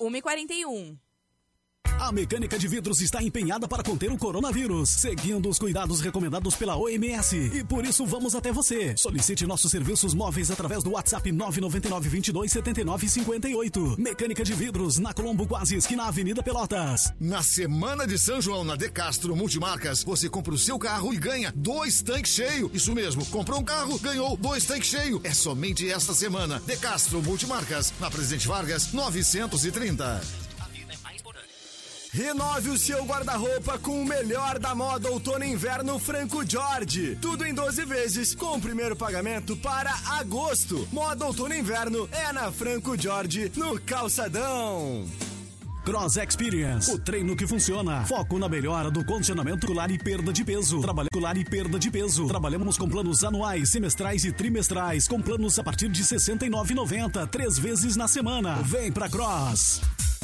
1h41. 0.00 1.09
A 2.00 2.10
mecânica 2.10 2.58
de 2.58 2.66
vidros 2.66 3.02
está 3.02 3.22
empenhada 3.22 3.68
para 3.68 3.82
conter 3.82 4.10
o 4.10 4.16
coronavírus, 4.16 4.88
seguindo 4.88 5.50
os 5.50 5.58
cuidados 5.58 6.00
recomendados 6.00 6.56
pela 6.56 6.74
OMS. 6.74 7.36
E 7.36 7.62
por 7.62 7.84
isso 7.84 8.06
vamos 8.06 8.34
até 8.34 8.50
você. 8.50 8.96
Solicite 8.96 9.46
nossos 9.46 9.70
serviços 9.70 10.14
móveis 10.14 10.50
através 10.50 10.82
do 10.82 10.92
WhatsApp 10.92 11.30
999 11.30 12.08
22 12.08 12.52
79 12.52 13.06
58. 13.06 13.96
Mecânica 13.98 14.42
de 14.42 14.54
vidros 14.54 14.98
na 14.98 15.12
Colombo 15.12 15.46
Quase 15.46 15.76
esquina 15.76 16.04
Avenida 16.04 16.42
Pelotas. 16.42 17.12
Na 17.20 17.42
semana 17.42 18.06
de 18.06 18.18
São 18.18 18.40
João 18.40 18.64
na 18.64 18.76
De 18.76 18.88
Castro 18.88 19.36
Multimarcas, 19.36 20.02
você 20.02 20.26
compra 20.26 20.54
o 20.54 20.58
seu 20.58 20.78
carro 20.78 21.12
e 21.12 21.18
ganha 21.18 21.52
dois 21.54 22.00
tanques 22.00 22.32
cheios. 22.32 22.70
Isso 22.72 22.94
mesmo, 22.94 23.26
comprou 23.26 23.60
um 23.60 23.64
carro, 23.64 23.98
ganhou 23.98 24.38
dois 24.38 24.64
tanques 24.64 24.88
cheios. 24.88 25.20
É 25.22 25.34
somente 25.34 25.90
esta 25.90 26.14
semana. 26.14 26.62
De 26.66 26.78
Castro 26.78 27.22
Multimarcas, 27.22 27.92
na 28.00 28.10
Presidente 28.10 28.48
Vargas 28.48 28.90
930. 28.90 30.49
Renove 32.12 32.70
o 32.70 32.78
seu 32.78 33.04
guarda-roupa 33.04 33.78
com 33.78 34.02
o 34.02 34.04
melhor 34.04 34.58
da 34.58 34.74
moda 34.74 35.08
outono 35.08 35.44
e 35.44 35.52
inverno 35.52 35.96
Franco 35.98 36.44
Jorge. 36.48 37.16
Tudo 37.22 37.46
em 37.46 37.54
12 37.54 37.84
vezes, 37.84 38.34
com 38.34 38.56
o 38.56 38.60
primeiro 38.60 38.96
pagamento 38.96 39.56
para 39.56 39.94
agosto. 40.18 40.88
Moda 40.92 41.24
outono 41.24 41.54
e 41.54 41.60
inverno 41.60 42.08
é 42.10 42.32
na 42.32 42.50
Franco 42.50 43.00
Jorge, 43.00 43.52
no 43.54 43.80
Calçadão. 43.80 45.06
Cross 45.84 46.16
Experience, 46.16 46.90
o 46.90 46.98
treino 46.98 47.36
que 47.36 47.46
funciona. 47.46 48.04
Foco 48.04 48.38
na 48.38 48.48
melhora 48.48 48.90
do 48.90 49.04
condicionamento 49.04 49.66
muscular 49.66 49.90
e 49.90 49.98
perda 49.98 50.32
de 50.32 50.44
peso. 50.44 50.80
Trabalhar 50.80 51.36
e 51.36 51.44
perda 51.44 51.78
de 51.78 51.90
peso. 51.90 52.26
Trabalhamos 52.26 52.76
com 52.76 52.88
planos 52.88 53.22
anuais, 53.22 53.70
semestrais 53.70 54.24
e 54.24 54.32
trimestrais, 54.32 55.06
com 55.06 55.22
planos 55.22 55.58
a 55.60 55.62
partir 55.62 55.88
de 55.88 56.02
R$ 56.02 56.08
69,90, 56.08 57.26
três 57.28 57.56
vezes 57.56 57.96
na 57.96 58.08
semana. 58.08 58.56
Vem 58.62 58.90
pra 58.90 59.08
Cross. 59.08 59.80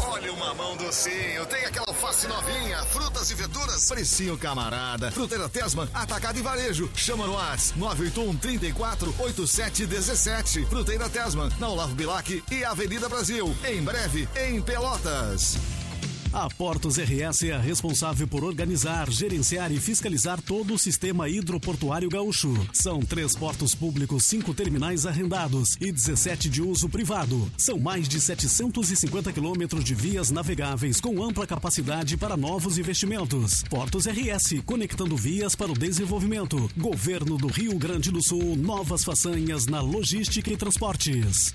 Olha 0.00 0.32
o 0.32 0.36
mamão 0.38 0.76
docinho, 0.76 1.46
tem 1.46 1.64
aquela 1.64 1.86
alface 1.88 2.26
novinha, 2.26 2.82
frutas 2.86 3.30
e 3.30 3.34
verduras, 3.34 3.88
precinho 3.88 4.36
camarada. 4.36 5.10
Fruteira 5.10 5.48
Tesman, 5.48 5.88
atacado 5.94 6.38
e 6.38 6.42
varejo. 6.42 6.90
Chama 6.94 7.26
no 7.26 7.34
Whats 7.34 7.74
981 7.76 8.36
34 8.36 9.14
8717. 9.18 10.66
Fruteira 10.66 11.08
Tesman, 11.08 11.50
na 11.58 11.68
Olavo 11.68 11.94
Bilac 11.94 12.42
e 12.50 12.64
Avenida 12.64 13.08
Brasil. 13.08 13.54
Em 13.66 13.82
breve, 13.82 14.28
em 14.36 14.60
Pelotas. 14.60 15.56
A 16.34 16.48
Portos 16.48 16.98
RS 16.98 17.44
é 17.44 17.56
responsável 17.56 18.26
por 18.26 18.42
organizar, 18.42 19.08
gerenciar 19.08 19.70
e 19.70 19.78
fiscalizar 19.78 20.42
todo 20.42 20.74
o 20.74 20.78
sistema 20.78 21.28
hidroportuário 21.28 22.10
gaúcho. 22.10 22.52
São 22.72 22.98
três 22.98 23.36
portos 23.36 23.72
públicos, 23.72 24.24
cinco 24.24 24.52
terminais 24.52 25.06
arrendados 25.06 25.76
e 25.80 25.92
17 25.92 26.50
de 26.50 26.60
uso 26.60 26.88
privado. 26.88 27.48
São 27.56 27.78
mais 27.78 28.08
de 28.08 28.20
750 28.20 29.32
quilômetros 29.32 29.84
de 29.84 29.94
vias 29.94 30.32
navegáveis 30.32 31.00
com 31.00 31.22
ampla 31.22 31.46
capacidade 31.46 32.16
para 32.16 32.36
novos 32.36 32.78
investimentos. 32.78 33.62
Portos 33.70 34.06
RS, 34.06 34.60
conectando 34.66 35.16
vias 35.16 35.54
para 35.54 35.70
o 35.70 35.78
desenvolvimento. 35.78 36.68
Governo 36.76 37.38
do 37.38 37.46
Rio 37.46 37.78
Grande 37.78 38.10
do 38.10 38.20
Sul, 38.20 38.56
novas 38.56 39.04
façanhas 39.04 39.66
na 39.66 39.80
logística 39.80 40.52
e 40.52 40.56
transportes. 40.56 41.54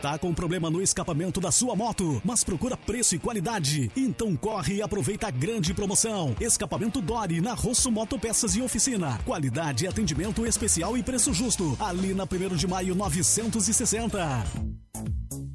Tá 0.00 0.16
com 0.16 0.32
problema 0.32 0.70
no 0.70 0.80
escapamento 0.80 1.40
da 1.40 1.50
sua 1.50 1.74
moto, 1.74 2.22
mas 2.24 2.44
procura 2.44 2.76
preço 2.76 3.16
e 3.16 3.18
qualidade? 3.18 3.90
Então 3.96 4.36
corre 4.36 4.76
e 4.76 4.82
aproveita 4.82 5.26
a 5.26 5.30
grande 5.30 5.74
promoção. 5.74 6.36
Escapamento 6.40 7.00
Dori 7.00 7.40
na 7.40 7.52
Rosso 7.54 7.90
Moto 7.90 8.16
Peças 8.18 8.54
e 8.54 8.62
Oficina. 8.62 9.18
Qualidade, 9.24 9.88
atendimento 9.88 10.46
especial 10.46 10.96
e 10.96 11.02
preço 11.02 11.34
justo. 11.34 11.76
Ali 11.80 12.14
na 12.14 12.24
1 12.24 12.56
de 12.56 12.66
maio 12.68 12.94
960. 12.94 14.77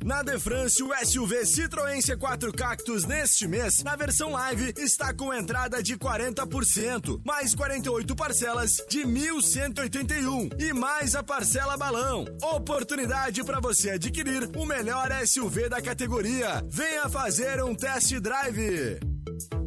Na 0.03 0.21
Defrance, 0.21 0.83
o 0.83 0.91
SUV 1.05 1.45
Citroën 1.45 1.99
C4 1.99 2.51
Cactus 2.53 3.05
neste 3.05 3.47
mês, 3.47 3.81
na 3.83 3.95
versão 3.95 4.31
live, 4.31 4.73
está 4.77 5.13
com 5.13 5.33
entrada 5.33 5.81
de 5.81 5.97
40%, 5.97 7.21
mais 7.23 7.55
48 7.55 8.13
parcelas 8.13 8.83
de 8.89 8.99
1.181 9.05 10.61
e 10.61 10.73
mais 10.73 11.15
a 11.15 11.23
parcela 11.23 11.77
balão. 11.77 12.25
Oportunidade 12.41 13.41
para 13.45 13.61
você 13.61 13.91
adquirir 13.91 14.49
o 14.57 14.65
melhor 14.65 15.09
SUV 15.25 15.69
da 15.69 15.81
categoria. 15.81 16.61
Venha 16.69 17.07
fazer 17.07 17.63
um 17.63 17.73
test 17.73 18.11
drive. 18.19 18.99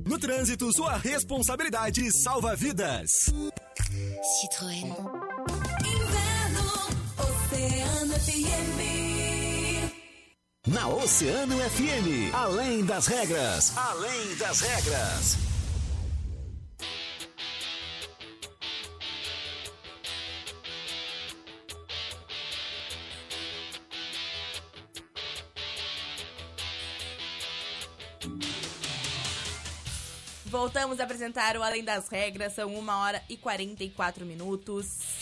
No 0.07 0.19
trânsito, 0.19 0.71
sua 0.71 0.99
responsabilidade 0.99 2.13
salva 2.13 2.55
vidas. 2.55 3.33
Citroën. 4.39 4.95
Inverno, 5.81 6.67
Oceano 7.17 8.13
FM. 8.21 9.06
Na 10.67 10.89
Oceano 10.89 11.57
FM, 11.59 12.35
além 12.35 12.85
das 12.85 13.07
regras, 13.07 13.73
além 13.77 14.35
das 14.35 14.61
regras. 14.61 15.37
Voltamos 30.47 30.99
a 30.99 31.05
apresentar 31.05 31.57
o 31.57 31.63
Além 31.63 31.85
das 31.85 32.09
Regras, 32.09 32.55
são 32.55 32.75
1 32.75 32.89
hora 32.89 33.23
e 33.29 33.37
44 33.37 34.27
minutos. 34.27 35.16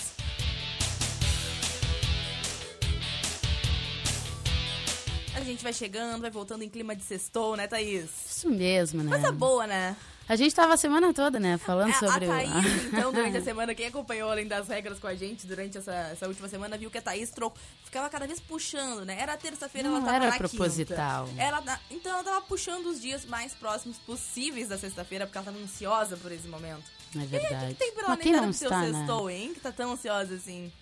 A 5.45 5.51
gente 5.53 5.63
vai 5.63 5.73
chegando, 5.73 6.21
vai 6.23 6.31
voltando 6.31 6.63
em 6.63 6.69
clima 6.69 6.95
de 6.97 7.03
sextou, 7.03 7.57
né, 7.57 7.67
Thaís? 7.67 8.11
Isso 8.29 8.51
mesmo, 8.51 9.03
né? 9.03 9.11
Coisa 9.11 9.33
boa, 9.33 9.67
né? 9.67 9.97
A 10.27 10.37
gente 10.37 10.55
tava 10.55 10.73
a 10.73 10.77
semana 10.79 11.13
toda, 11.13 11.39
né, 11.39 11.59
falando 11.59 11.91
É, 11.91 11.93
sobre 11.93 12.25
a 12.25 12.29
o- 12.29 12.31
Thaís, 12.33 12.85
então, 12.91 13.13
durante 13.13 13.37
a 13.37 13.43
semana, 13.43 13.75
quem 13.75 13.87
acompanhou 13.89 14.31
além 14.31 14.47
das 14.49 14.69
regras 14.69 14.99
com 14.99 15.07
a 15.07 15.15
gente 15.15 15.47
durante 15.47 15.77
essa, 15.77 15.93
essa 15.93 16.27
última 16.27 16.49
semana, 16.49 16.79
viu 16.79 16.91
que 16.91 16.97
a 16.97 17.03
Thaís 17.03 17.31
trocou, 17.31 17.59
ficava 17.85 18.09
cada 18.09 18.27
vez 18.27 18.41
puxando, 18.41 19.05
né? 19.05 19.19
Era 19.21 19.37
terça-feira, 19.37 19.87
ela 19.89 19.99
Não 19.99 20.05
tava 20.07 20.17
era 20.17 20.29
na 20.31 20.39
proposital. 20.39 21.27
quinta. 21.27 21.43
Ela, 21.43 21.81
então 21.91 22.11
ela 22.13 22.25
tava 22.25 22.41
puxando 22.41 22.87
os 22.87 23.03
dias 23.03 23.27
mais 23.27 23.53
próximos 23.53 23.99
possíveis 23.99 24.69
da 24.69 24.79
sexta-feira, 24.79 25.27
porque 25.27 25.37
ela 25.37 25.45
tava 25.45 25.59
ansiosa 25.59 26.17
por 26.17 26.33
esse 26.33 26.49
momento. 26.49 26.85
É 27.23 27.27
verdade. 27.27 27.75
Tem 27.75 27.93
pela 27.95 28.09
Mas 28.09 28.19
quem 28.21 28.33
nem 28.33 28.41
não 28.41 28.49
no 28.49 28.53
seu 28.53 28.69
está, 28.69 28.81
né? 28.83 28.93
sextou, 28.93 29.31
hein? 29.31 29.55
Que 29.55 29.61
tá 29.61 29.73
tão 29.73 29.93
ansiosa 29.93 30.35
assim. 30.35 30.73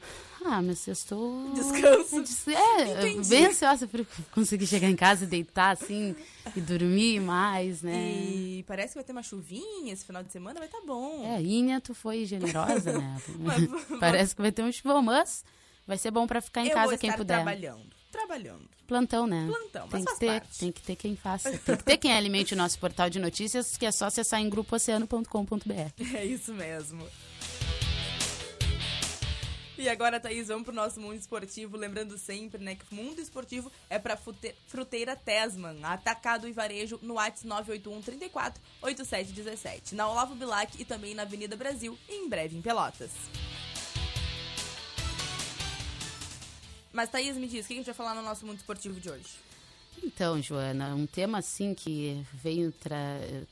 Ah, 0.44 0.60
mas 0.60 0.86
eu 0.88 0.92
estou... 0.92 1.52
Descanso. 1.52 2.50
É, 2.50 3.08
Entendi. 3.10 3.28
bem 3.28 3.46
ansiosa 3.46 3.86
por 3.86 4.04
conseguir 4.32 4.66
chegar 4.66 4.88
em 4.88 4.96
casa 4.96 5.24
e 5.24 5.26
deitar, 5.28 5.70
assim, 5.70 6.16
e 6.56 6.60
dormir 6.60 7.20
mais, 7.20 7.80
né? 7.82 7.94
E 8.12 8.64
parece 8.66 8.88
que 8.88 8.94
vai 8.96 9.04
ter 9.04 9.12
uma 9.12 9.22
chuvinha 9.22 9.92
esse 9.92 10.04
final 10.04 10.22
de 10.22 10.32
semana, 10.32 10.58
vai 10.58 10.68
tá 10.68 10.80
bom. 10.84 11.24
É, 11.24 11.40
Inha, 11.40 11.80
tu 11.80 11.94
foi 11.94 12.24
generosa, 12.24 12.98
né? 12.98 13.22
Parece 14.00 14.34
que 14.34 14.42
vai 14.42 14.50
ter 14.50 14.62
um 14.64 14.72
chuvão, 14.72 15.00
mas 15.00 15.44
vai 15.86 15.96
ser 15.96 16.10
bom 16.10 16.26
pra 16.26 16.40
ficar 16.40 16.62
em 16.62 16.68
Eu 16.68 16.74
casa 16.74 16.88
vou 16.90 16.98
quem 16.98 17.10
estar 17.10 17.18
puder. 17.18 17.34
trabalhando. 17.36 17.91
Trabalhando. 18.12 18.68
Plantão, 18.86 19.26
né? 19.26 19.48
Plantão, 19.48 19.88
mas 19.90 20.04
tem 20.04 20.14
que 20.14 20.20
ter, 20.20 20.26
parte. 20.26 20.58
tem 20.58 20.72
que 20.72 20.82
ter 20.82 20.96
quem 20.96 21.16
faça. 21.16 21.50
Tem 21.58 21.76
que 21.76 21.82
ter 21.84 21.96
quem 21.96 22.12
alimente 22.12 22.52
o 22.52 22.56
nosso 22.56 22.78
portal 22.78 23.08
de 23.08 23.18
notícias, 23.18 23.76
que 23.76 23.86
é 23.86 23.90
só 23.90 24.04
acessar 24.04 24.40
em 24.40 24.50
grupooceano.com.br. 24.50 26.14
É 26.14 26.24
isso 26.24 26.52
mesmo. 26.52 27.08
E 29.78 29.88
agora, 29.88 30.20
Thaís, 30.20 30.48
vamos 30.48 30.64
pro 30.64 30.74
nosso 30.74 31.00
mundo 31.00 31.16
esportivo. 31.16 31.76
Lembrando 31.76 32.16
sempre, 32.18 32.62
né, 32.62 32.76
que 32.76 32.84
o 32.92 32.94
mundo 32.94 33.20
esportivo 33.20 33.72
é 33.88 33.98
pra 33.98 34.16
Fruteira 34.68 35.16
Tesman, 35.16 35.82
atacado 35.82 36.46
e 36.46 36.52
varejo 36.52 37.00
no 37.02 37.14
WhatsApp 37.14 37.48
981 37.48 38.02
34 38.02 38.62
8717, 38.82 39.94
na 39.94 40.08
Olavo 40.08 40.34
Bilac 40.34 40.80
e 40.80 40.84
também 40.84 41.14
na 41.14 41.22
Avenida 41.22 41.56
Brasil, 41.56 41.98
e 42.08 42.14
em 42.14 42.28
breve 42.28 42.56
em 42.56 42.62
Pelotas. 42.62 43.10
Mas, 46.92 47.08
Thaís, 47.10 47.36
me 47.36 47.46
diz, 47.48 47.64
o 47.64 47.68
que 47.68 47.74
a 47.74 47.76
gente 47.76 47.86
vai 47.86 47.94
falar 47.94 48.14
no 48.14 48.22
nosso 48.22 48.44
mundo 48.46 48.58
esportivo 48.58 49.00
de 49.00 49.08
hoje? 49.10 49.24
Então, 50.04 50.40
Joana, 50.42 50.94
um 50.94 51.06
tema 51.06 51.38
assim 51.38 51.74
que 51.74 52.26
venho 52.32 52.72
tra... 52.72 52.96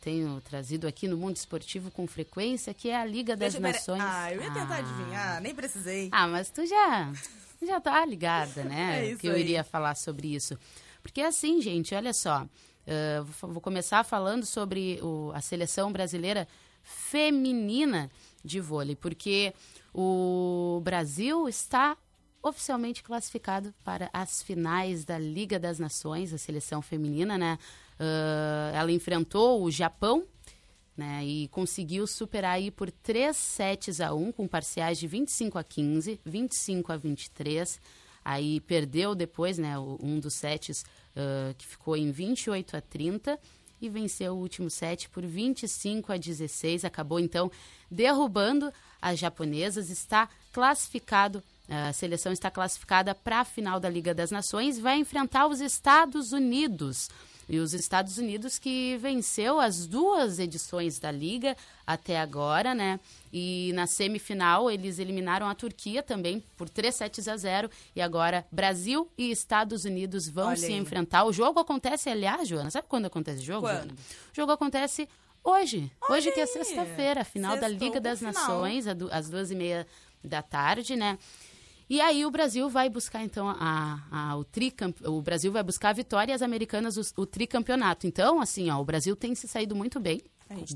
tenho 0.01 0.41
trazido 0.41 0.87
aqui 0.89 1.07
no 1.07 1.17
mundo 1.17 1.37
esportivo 1.37 1.91
com 1.91 2.07
frequência, 2.07 2.75
que 2.75 2.89
é 2.91 2.97
a 3.01 3.05
Liga 3.05 3.37
das 3.37 3.55
Deixa 3.55 3.59
eu 3.59 3.73
Nações. 3.73 4.03
Ah, 4.03 4.33
eu 4.35 4.43
ia 4.43 4.51
tentar 4.51 4.75
Ah. 4.75 4.79
adivinhar, 4.79 5.41
nem 5.41 5.55
precisei. 5.55 6.09
Ah, 6.11 6.27
mas 6.27 6.51
tu 6.51 6.67
já, 6.67 7.13
já 7.63 7.81
tá 7.81 8.05
ligada, 8.05 8.65
né? 8.65 9.01
É 9.05 9.11
isso 9.11 9.21
que 9.21 9.27
eu 9.29 9.35
aí. 9.35 9.41
iria 9.41 9.63
falar 9.63 9.95
sobre 9.95 10.35
isso. 10.35 10.59
Porque 11.03 11.21
assim, 11.21 11.61
gente, 11.63 11.95
olha 11.95 12.13
só. 12.13 12.47
vou 13.25 13.33
fa- 13.33 13.47
vou 13.47 13.61
começar 13.61 14.03
falando 14.05 14.45
sobre 14.45 14.99
o- 15.03 15.31
a 15.35 15.41
seleção 15.41 15.93
brasileira 15.93 16.49
feminina 16.83 18.11
de 18.45 18.59
vôlei, 18.61 18.97
porque 18.97 19.53
o 19.95 20.81
Brasil 20.83 21.49
está 21.49 21.97
oficialmente 22.43 23.03
classificado 23.03 23.75
para 23.85 24.09
as 24.13 24.43
finais 24.43 25.05
da 25.05 25.19
Liga 25.19 25.59
das 25.59 25.79
Nações, 25.79 26.33
a 26.33 26.39
seleção 26.39 26.81
feminina, 26.81 27.37
né? 27.37 27.59
Ah, 27.99 28.73
ela 28.75 28.91
enfrentou 28.91 29.63
o 29.63 29.71
Japão 29.71 30.27
né, 30.97 31.25
e 31.25 31.49
conseguiu 31.49 32.07
superar 32.07 32.53
aí 32.57 32.71
por 32.71 32.91
3 32.91 33.37
sets 33.37 34.01
a 34.01 34.13
1, 34.15 34.33
com 34.33 34.49
parciais 34.49 34.99
de 34.99 35.07
25 35.07 35.59
a 35.59 35.65
15, 35.65 36.21
25 36.25 36.93
a 36.93 36.97
23. 36.97 37.81
Aí 38.25 38.61
perdeu 38.61 39.15
depois, 39.15 39.59
né, 39.59 39.79
um 39.79 40.19
dos 40.19 40.35
sets 40.35 40.85
ah, 41.15 41.55
que 41.57 41.67
ficou 41.67 41.97
em 41.97 42.11
28 42.11 42.77
a 42.77 42.81
30 42.81 43.39
e 43.81 43.89
venceu 43.89 44.35
o 44.35 44.39
último 44.39 44.69
set 44.69 45.09
por 45.09 45.25
25 45.25 46.13
a 46.13 46.17
16. 46.17 46.85
Acabou 46.85 47.19
então 47.21 47.51
derrubando 47.91 48.73
as 49.01 49.19
japonesas, 49.19 49.91
está 49.91 50.29
classificado. 50.53 51.43
A 51.71 51.93
seleção 51.93 52.33
está 52.33 52.51
classificada 52.51 53.15
para 53.15 53.41
a 53.41 53.45
final 53.45 53.79
da 53.79 53.89
Liga 53.89 54.13
das 54.13 54.33
Nações, 54.33 54.77
vai 54.77 54.99
enfrentar 54.99 55.47
os 55.47 55.61
Estados 55.61 56.33
Unidos. 56.33 57.09
E 57.49 57.59
os 57.59 57.75
Estados 57.75 58.17
Unidos 58.17 58.61
que 58.61 58.97
venceu 58.99 59.59
as 59.59 59.85
duas 59.87 60.39
edições 60.39 61.01
da 61.01 61.11
Liga 61.11 61.57
até 61.85 62.21
agora, 62.21 62.75
né? 62.77 63.01
E 63.33 63.73
na 63.75 63.89
semifinal 63.89 64.71
eles 64.71 65.01
eliminaram 65.01 65.49
a 65.49 65.55
Turquia 65.55 66.01
também 66.01 66.43
por 66.57 66.69
3 66.69 66.95
sets 66.95 67.27
a 67.27 67.37
0. 67.37 67.69
E 67.95 68.01
agora 68.01 68.47
Brasil 68.53 69.09
e 69.19 69.33
Estados 69.33 69.85
Unidos 69.85 70.29
vão 70.29 70.49
Olha 70.49 70.57
se 70.57 70.67
aí. 70.67 70.75
enfrentar. 70.75 71.25
O 71.25 71.33
jogo 71.33 71.59
acontece, 71.59 72.09
aliás, 72.09 72.47
Joana, 72.47 72.71
sabe 72.71 72.87
quando 72.89 73.07
acontece 73.07 73.41
o 73.41 73.45
jogo? 73.45 73.63
Quando? 73.63 73.89
Joana? 73.89 73.95
O 74.33 74.37
jogo 74.37 74.53
acontece 74.53 75.09
hoje. 75.43 75.91
hoje 76.09 76.31
que 76.31 76.39
é 76.39 76.45
aí. 76.45 76.49
sexta-feira, 76.49 77.23
a 77.23 77.25
final 77.25 77.57
da 77.57 77.69
Sextou 77.69 77.79
Liga 77.89 77.97
com 77.99 78.03
das 78.03 78.19
final. 78.21 78.33
Nações, 78.33 78.87
às 78.87 79.29
duas 79.29 79.51
e 79.51 79.57
meia 79.57 79.87
da 80.23 80.41
tarde, 80.41 80.95
né? 80.95 81.19
E 81.91 82.01
aí 82.01 82.25
o 82.25 82.31
Brasil 82.31 82.69
vai 82.71 82.89
buscar 82.89 83.25
então 83.25 83.49
a, 83.49 84.01
a- 84.13 84.37
o 84.37 84.45
tricamp... 84.45 84.97
o 85.05 85.21
Brasil 85.21 85.51
vai 85.51 85.63
buscar 85.65 85.89
a 85.91 85.93
vitória 85.93 86.31
e 86.31 86.35
as 86.35 86.41
americanas 86.41 86.97
o, 86.97 87.23
o 87.23 87.27
tricampeonato. 87.27 88.07
Então, 88.07 88.41
assim, 88.41 88.71
ó, 88.71 88.81
o 88.81 88.85
Brasil 88.85 89.17
tem 89.17 89.35
se 89.35 89.49
saído 89.49 89.75
muito 89.75 89.99
bem. 89.99 90.21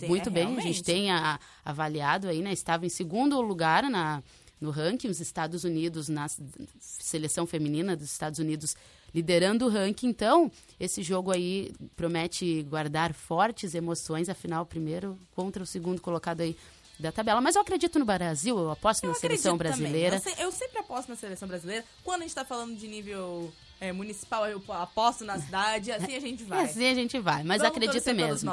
Muito 0.08 0.28
é, 0.28 0.32
bem. 0.32 0.56
A 0.58 0.60
gente 0.60 0.82
tem 0.82 1.12
a- 1.12 1.38
avaliado 1.64 2.26
aí, 2.26 2.42
né? 2.42 2.52
Estava 2.52 2.84
em 2.84 2.88
segundo 2.88 3.40
lugar 3.40 3.84
na, 3.84 4.24
no 4.60 4.70
ranking, 4.70 5.08
os 5.08 5.20
Estados 5.20 5.62
Unidos, 5.62 6.08
na 6.08 6.26
seleção 6.80 7.46
feminina 7.46 7.96
dos 7.96 8.10
Estados 8.10 8.40
Unidos 8.40 8.76
liderando 9.14 9.66
o 9.66 9.68
ranking. 9.68 10.08
Então, 10.08 10.50
esse 10.80 11.00
jogo 11.00 11.30
aí 11.30 11.72
promete 11.94 12.62
guardar 12.64 13.14
fortes 13.14 13.72
emoções, 13.74 14.28
afinal, 14.28 14.64
o 14.64 14.66
primeiro 14.66 15.16
contra 15.34 15.62
o 15.62 15.66
segundo 15.66 16.00
colocado 16.00 16.40
aí 16.40 16.56
da 16.98 17.10
tabela. 17.12 17.40
Mas 17.40 17.56
eu 17.56 17.62
acredito 17.62 17.98
no 17.98 18.04
Brasil, 18.04 18.56
eu 18.58 18.70
aposto 18.70 19.04
Eu 19.04 19.08
na 19.10 19.14
seleção 19.14 19.54
acredito 19.54 19.76
também. 19.76 19.90
brasileira. 19.92 20.16
Eu, 20.16 20.20
se- 20.20 20.42
eu 20.42 20.52
sempre 20.52 20.78
aposto 20.78 21.08
na 21.08 21.16
seleção 21.16 21.48
brasileira. 21.48 21.84
Quando 22.02 22.20
a 22.22 22.24
gente 22.24 22.34
tá 22.34 22.44
falando 22.44 22.76
de 22.76 22.86
nível 22.86 23.52
é, 23.80 23.92
municipal, 23.92 24.46
eu 24.46 24.62
aposto 24.68 25.24
na 25.24 25.38
cidade. 25.38 25.90
Assim 25.92 26.14
a 26.16 26.20
gente 26.20 26.44
vai. 26.44 26.64
assim 26.64 26.86
a 26.86 26.94
gente 26.94 27.18
vai, 27.18 27.42
mas 27.42 27.60
Vamos 27.60 27.78
pelos 27.78 28.12
mesmo. 28.12 28.52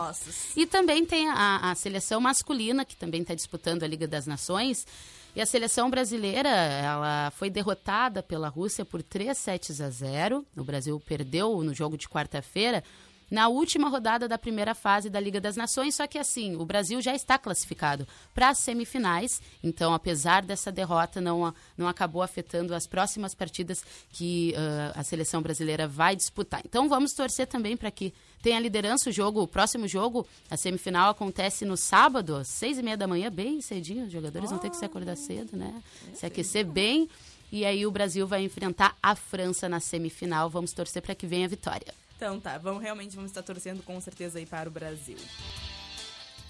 E 0.56 0.66
também 0.66 1.06
tem 1.06 1.30
a, 1.30 1.72
a 1.72 1.76
seleção 1.76 2.20
masculina, 2.20 2.84
que 2.84 2.96
também 2.96 3.22
está 3.22 3.34
disputando 3.36 3.84
a 3.84 3.88
Liga 3.88 4.08
das 4.08 4.26
Nações. 4.26 4.86
E 5.34 5.40
a 5.40 5.46
seleção 5.46 5.90
brasileira, 5.90 6.50
ela 6.50 7.32
foi 7.32 7.50
derrotada 7.50 8.22
pela 8.22 8.50
Rússia 8.50 8.84
por 8.84 9.02
3 9.02 9.38
sets 9.38 9.80
a 9.80 9.90
0. 9.90 10.46
O 10.58 10.64
Brasil 10.64 11.00
perdeu 11.00 11.64
no 11.64 11.74
jogo 11.74 11.98
de 11.98 12.10
quarta-feira, 12.10 12.84
na 13.32 13.48
última 13.48 13.88
rodada 13.88 14.28
da 14.28 14.38
primeira 14.38 14.76
fase 14.76 15.10
da 15.10 15.20
Liga 15.20 15.39
das 15.39 15.56
Nações. 15.56 15.96
Só 15.96 16.06
que 16.06 16.20
assim, 16.20 16.58
o 16.58 16.65
Brasil 16.65 17.02
já 17.02 17.15
está 17.15 17.38
classificado 17.38 18.06
para 18.34 18.50
as 18.50 18.60
semifinais. 18.60 19.41
Então, 19.63 19.94
apesar 19.94 20.44
dessa 20.44 20.70
derrota, 20.70 21.22
não, 21.22 21.54
não 21.78 21.88
acabou 21.88 22.22
afetando 22.22 22.76
as 22.76 22.86
próximas 22.86 23.34
partidas 23.34 23.84
que 24.12 24.54
ah, 24.58 24.91
a 24.96 25.04
seleção 25.04 25.41
brasileira 25.41 25.88
vai 25.88 26.13
disputar. 26.15 26.62
Então, 26.65 26.89
vamos 26.89 27.13
torcer 27.13 27.48
também 27.48 27.78
para 27.78 27.89
que 27.89 28.13
tenha 28.41 28.60
liderança 28.60 29.10
o 29.10 29.13
jogo. 29.13 29.41
O 29.41 29.48
próximo 29.48 29.88
jogo, 29.88 30.28
a 30.50 30.58
semifinal, 30.58 31.12
acontece 31.12 31.63
no 31.63 31.78
sábado, 31.78 32.36
às 32.36 32.50
seis 32.50 32.78
e 32.78 32.84
meia 32.84 32.98
da 32.98 33.08
manhã, 33.08 33.32
bem 33.32 33.62
cedinho. 33.62 34.06
Os 34.06 34.12
jogadores 34.12 34.50
vão 34.50 34.60
ter 34.60 34.70
que 34.70 34.76
se 34.76 34.84
acordar 34.84 35.15
cedo, 35.15 35.56
né? 35.56 35.82
Se 36.13 36.26
aquecer 36.26 36.65
bem. 36.65 37.08
E 37.52 37.65
aí 37.65 37.86
o 37.86 37.91
Brasil 37.91 38.26
vai 38.26 38.44
enfrentar 38.44 38.96
a 39.02 39.15
França 39.15 39.70
na 39.70 39.80
semifinal. 39.80 40.50
Vamos 40.50 40.74
torcer 40.74 41.02
para 41.02 41.15
que 41.15 41.28
venha 41.28 41.46
a 41.46 41.50
vitória. 41.50 41.94
Então 42.22 42.40
tá, 42.40 42.56
vamos 42.60 42.84
realmente 42.84 43.16
vamos 43.16 43.32
estar 43.32 43.42
torcendo 43.42 43.82
com 43.82 44.00
certeza 44.00 44.38
aí 44.38 44.46
para 44.46 44.70
o 44.70 44.72
Brasil. 44.72 45.18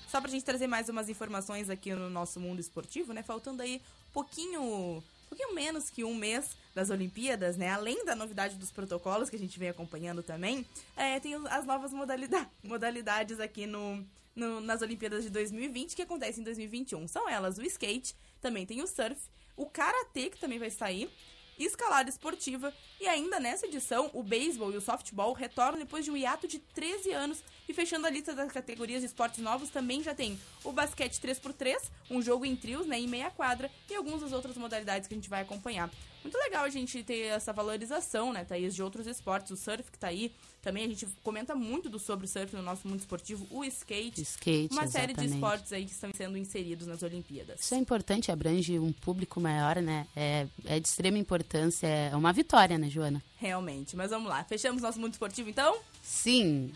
Só 0.09 0.19
pra 0.19 0.29
gente 0.29 0.43
trazer 0.43 0.67
mais 0.67 0.89
umas 0.89 1.07
informações 1.07 1.69
aqui 1.69 1.93
no 1.95 2.09
nosso 2.09 2.41
mundo 2.41 2.59
esportivo, 2.59 3.13
né? 3.13 3.23
Faltando 3.23 3.61
aí 3.61 3.81
pouquinho, 4.11 5.01
pouquinho 5.29 5.55
menos 5.55 5.89
que 5.89 6.03
um 6.03 6.13
mês 6.13 6.57
das 6.75 6.89
Olimpíadas, 6.89 7.55
né? 7.55 7.69
Além 7.69 8.03
da 8.03 8.13
novidade 8.17 8.55
dos 8.57 8.69
protocolos 8.69 9.29
que 9.29 9.37
a 9.37 9.39
gente 9.39 9.57
vem 9.57 9.69
acompanhando 9.69 10.21
também, 10.21 10.65
é, 10.97 11.21
tem 11.21 11.35
as 11.35 11.65
novas 11.65 11.93
modalida- 11.93 12.49
modalidades 12.61 13.39
aqui 13.39 13.65
no, 13.65 14.05
no- 14.35 14.59
nas 14.59 14.81
Olimpíadas 14.81 15.23
de 15.23 15.29
2020 15.29 15.95
que 15.95 16.01
acontecem 16.01 16.41
em 16.41 16.43
2021. 16.43 17.07
São 17.07 17.29
elas 17.29 17.57
o 17.57 17.61
skate, 17.63 18.13
também 18.41 18.65
tem 18.65 18.81
o 18.81 18.87
surf, 18.87 19.15
o 19.55 19.65
karatê 19.67 20.29
que 20.29 20.37
também 20.37 20.59
vai 20.59 20.69
sair, 20.69 21.09
escalada 21.65 22.09
esportiva 22.09 22.73
e 22.99 23.07
ainda 23.07 23.39
nessa 23.39 23.65
edição 23.65 24.09
o 24.13 24.23
beisebol 24.23 24.71
e 24.71 24.77
o 24.77 24.81
softball 24.81 25.33
retornam 25.33 25.79
depois 25.79 26.05
de 26.05 26.11
um 26.11 26.17
hiato 26.17 26.47
de 26.47 26.59
13 26.59 27.11
anos 27.11 27.43
e 27.67 27.73
fechando 27.73 28.07
a 28.07 28.09
lista 28.09 28.33
das 28.33 28.51
categorias 28.51 29.01
de 29.01 29.07
esportes 29.07 29.39
novos, 29.39 29.69
também 29.69 30.03
já 30.03 30.13
tem 30.13 30.39
o 30.63 30.71
basquete 30.71 31.19
3x3, 31.19 31.89
um 32.09 32.21
jogo 32.21 32.45
em 32.45 32.55
trios, 32.55 32.85
né, 32.85 32.99
em 32.99 33.07
meia 33.07 33.31
quadra, 33.31 33.71
e 33.89 33.95
algumas 33.95 34.21
das 34.21 34.31
outras 34.31 34.57
modalidades 34.57 35.07
que 35.07 35.13
a 35.13 35.17
gente 35.17 35.29
vai 35.29 35.41
acompanhar. 35.41 35.89
Muito 36.23 36.37
legal 36.37 36.63
a 36.63 36.69
gente 36.69 37.03
ter 37.03 37.27
essa 37.27 37.51
valorização, 37.51 38.31
né, 38.31 38.43
Thaís, 38.43 38.75
de 38.75 38.83
outros 38.83 39.07
esportes. 39.07 39.51
O 39.51 39.57
surf 39.57 39.91
que 39.91 39.97
tá 39.97 40.07
aí, 40.07 40.31
também 40.61 40.85
a 40.85 40.87
gente 40.87 41.07
comenta 41.23 41.55
muito 41.55 41.89
do 41.89 41.97
sobre 41.97 42.25
o 42.25 42.29
surf 42.29 42.55
no 42.55 42.61
nosso 42.61 42.87
mundo 42.87 42.99
esportivo, 42.99 43.47
o 43.49 43.63
skate, 43.65 44.21
Skate, 44.21 44.73
uma 44.73 44.87
série 44.87 45.13
de 45.13 45.21
exatamente. 45.21 45.33
esportes 45.33 45.73
aí 45.73 45.85
que 45.85 45.91
estão 45.91 46.11
sendo 46.15 46.37
inseridos 46.37 46.85
nas 46.87 47.01
Olimpíadas. 47.01 47.59
Isso 47.59 47.73
é 47.73 47.77
importante, 47.77 48.31
abrange 48.31 48.77
um 48.77 48.91
público 48.91 49.39
maior, 49.41 49.77
né? 49.77 50.07
É, 50.15 50.47
é 50.65 50.79
de 50.79 50.87
extrema 50.87 51.17
importância, 51.17 51.87
é 51.87 52.15
uma 52.15 52.31
vitória, 52.31 52.77
né, 52.77 52.89
Joana? 52.89 53.21
Realmente, 53.37 53.95
mas 53.95 54.11
vamos 54.11 54.29
lá. 54.29 54.43
Fechamos 54.43 54.81
nosso 54.81 54.99
mundo 54.99 55.13
esportivo, 55.13 55.49
então? 55.49 55.79
Sim. 56.03 56.71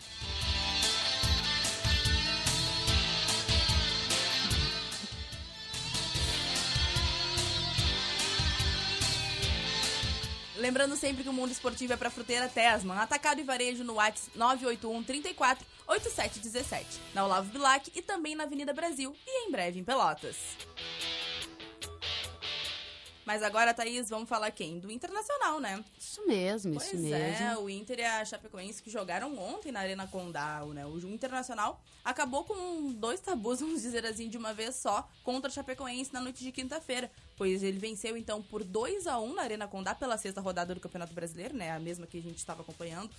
Lembrando 10.56 10.96
sempre 10.96 11.22
que 11.22 11.28
o 11.28 11.32
mundo 11.32 11.52
esportivo 11.52 11.92
é 11.92 11.96
para 11.96 12.10
Fruteira 12.10 12.48
Tesman, 12.48 12.98
atacado 12.98 13.40
e 13.40 13.44
varejo 13.44 13.84
no 13.84 13.94
WhatsApp 13.94 14.36
981 14.36 15.02
34 15.02 15.66
8717, 15.86 17.00
na 17.14 17.24
Olavo 17.24 17.50
Bilac 17.50 17.92
e 17.94 18.02
também 18.02 18.34
na 18.34 18.44
Avenida 18.44 18.72
Brasil 18.72 19.14
e 19.26 19.46
em 19.46 19.50
breve 19.50 19.78
em 19.78 19.84
Pelotas. 19.84 20.36
Mas 23.26 23.42
agora, 23.42 23.74
Thaís, 23.74 24.08
vamos 24.08 24.28
falar 24.28 24.50
quem? 24.52 24.78
Do 24.78 24.88
Internacional, 24.90 25.58
né? 25.58 25.84
Isso 25.98 26.24
mesmo, 26.26 26.74
Pois 26.74 26.92
isso 26.92 27.12
é, 27.12 27.48
mesmo. 27.48 27.62
o 27.62 27.68
Inter 27.68 27.98
e 27.98 28.04
a 28.04 28.24
Chapecoense 28.24 28.80
que 28.80 28.88
jogaram 28.88 29.36
ontem 29.36 29.72
na 29.72 29.80
Arena 29.80 30.06
Condal, 30.06 30.68
né? 30.68 30.86
O 30.86 30.96
Internacional 31.08 31.82
acabou 32.04 32.44
com 32.44 32.92
dois 32.92 33.18
tabus, 33.20 33.58
vamos 33.60 33.82
dizer 33.82 34.06
assim, 34.06 34.28
de 34.28 34.38
uma 34.38 34.54
vez 34.54 34.76
só, 34.76 35.08
contra 35.24 35.50
a 35.50 35.52
Chapecoense 35.52 36.12
na 36.12 36.20
noite 36.20 36.44
de 36.44 36.52
quinta-feira. 36.52 37.10
Pois 37.36 37.64
ele 37.64 37.80
venceu, 37.80 38.16
então, 38.16 38.40
por 38.40 38.62
2 38.62 39.08
a 39.08 39.18
1 39.18 39.34
na 39.34 39.42
Arena 39.42 39.66
Condá 39.66 39.92
pela 39.92 40.16
sexta 40.16 40.40
rodada 40.40 40.72
do 40.72 40.80
Campeonato 40.80 41.12
Brasileiro, 41.12 41.56
né? 41.56 41.72
A 41.72 41.80
mesma 41.80 42.06
que 42.06 42.18
a 42.18 42.22
gente 42.22 42.38
estava 42.38 42.62
acompanhando 42.62 43.10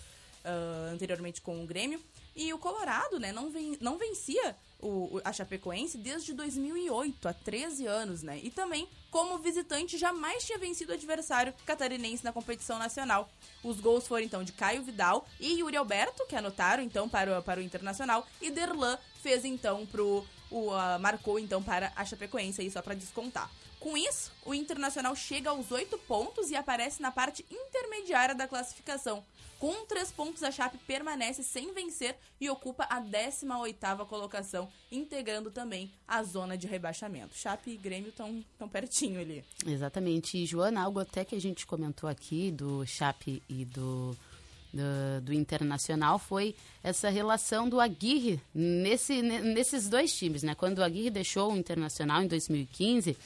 ah, 0.46 0.90
anteriormente 0.94 1.42
com 1.42 1.62
o 1.62 1.68
Grêmio. 1.68 2.02
E 2.34 2.54
o 2.54 2.58
Colorado, 2.58 3.20
né, 3.20 3.34
não, 3.34 3.52
ven- 3.52 3.78
não 3.82 3.98
vencia 3.98 4.56
o, 4.80 5.20
a 5.24 5.34
Chapecoense 5.34 5.98
desde 5.98 6.34
2008, 6.34 7.28
há 7.28 7.34
13 7.34 7.88
anos, 7.88 8.22
né? 8.22 8.40
E 8.44 8.50
também, 8.50 8.88
como 9.10 9.38
visitante, 9.40 9.98
jamais 9.98 10.44
tinha 10.44 10.58
vencido 10.58 10.92
o 10.92 10.96
adversário 10.96 11.54
catarinense 11.66 12.24
na 12.24 12.32
competição 12.32 12.78
nacional. 12.78 13.30
Os 13.64 13.80
gols 13.80 14.08
foram, 14.08 14.24
então, 14.24 14.44
de 14.44 14.52
Caio 14.52 14.84
Vidal 14.84 15.28
e 15.40 15.60
Yuri 15.60 15.78
Alberto, 15.78 16.26
que 16.28 16.36
anotaram, 16.36 16.84
então, 16.84 17.10
para 17.10 17.40
o, 17.40 17.44
para 17.44 17.60
o 17.60 17.64
Internacional. 17.64 18.26
E 18.42 18.52
Derlan 18.52 18.98
fez, 19.22 19.46
então, 19.46 19.86
pro... 19.86 20.26
O, 20.50 20.72
ah, 20.72 20.98
marcou, 20.98 21.38
então, 21.38 21.62
para 21.62 21.92
a 21.94 22.06
Chapecoense, 22.06 22.62
aí 22.62 22.72
só 22.72 22.82
para 22.82 22.96
descontar. 22.96 23.52
Com 23.80 23.96
isso, 23.96 24.32
o 24.46 24.54
Internacional 24.54 25.16
chega 25.16 25.50
aos 25.52 25.72
oito 25.72 25.98
pontos 26.00 26.50
e 26.50 26.56
aparece 26.56 27.02
na 27.02 27.12
parte 27.12 27.46
intermediária 27.50 28.34
da 28.36 28.48
classificação. 28.48 29.24
Com 29.60 29.86
três 29.86 30.12
pontos, 30.12 30.44
a 30.44 30.52
Chape 30.52 30.78
permanece 30.86 31.42
sem 31.44 31.74
vencer 31.74 32.16
e 32.40 32.48
ocupa 32.50 32.84
a 32.90 33.02
18ª 33.02 34.06
colocação, 34.06 34.70
integrando 34.92 35.50
também 35.50 35.92
a 36.08 36.22
zona 36.22 36.56
de 36.58 36.68
rebaixamento. 36.68 37.36
Chape 37.36 37.72
e 37.72 37.78
Grêmio 37.78 38.10
estão 38.10 38.44
tão 38.58 38.70
pertinho 38.70 39.20
ali. 39.20 39.44
Exatamente. 39.66 40.38
E, 40.38 40.46
Joana, 40.46 40.84
algo 40.84 41.00
até 41.00 41.26
que 41.26 41.36
a 41.36 41.42
gente 41.42 41.66
comentou 41.66 42.08
aqui 42.08 42.52
do 42.52 42.86
Chape 42.86 43.42
e 43.50 43.66
do, 43.66 44.16
do, 44.72 45.22
do 45.24 45.34
Internacional 45.34 46.20
foi 46.20 46.56
essa 46.84 47.10
relação 47.10 47.68
do 47.68 47.80
Aguirre 47.82 48.40
nesse, 48.54 49.24
ne- 49.24 49.42
nesses 49.42 49.90
dois 49.90 50.16
times, 50.16 50.44
né? 50.44 50.54
Quando 50.54 50.80
o 50.80 50.84
Aguirre 50.84 51.10
deixou 51.10 51.52
o 51.52 51.58
Internacional 51.58 52.22
em 52.22 52.28
2015, 52.28 53.18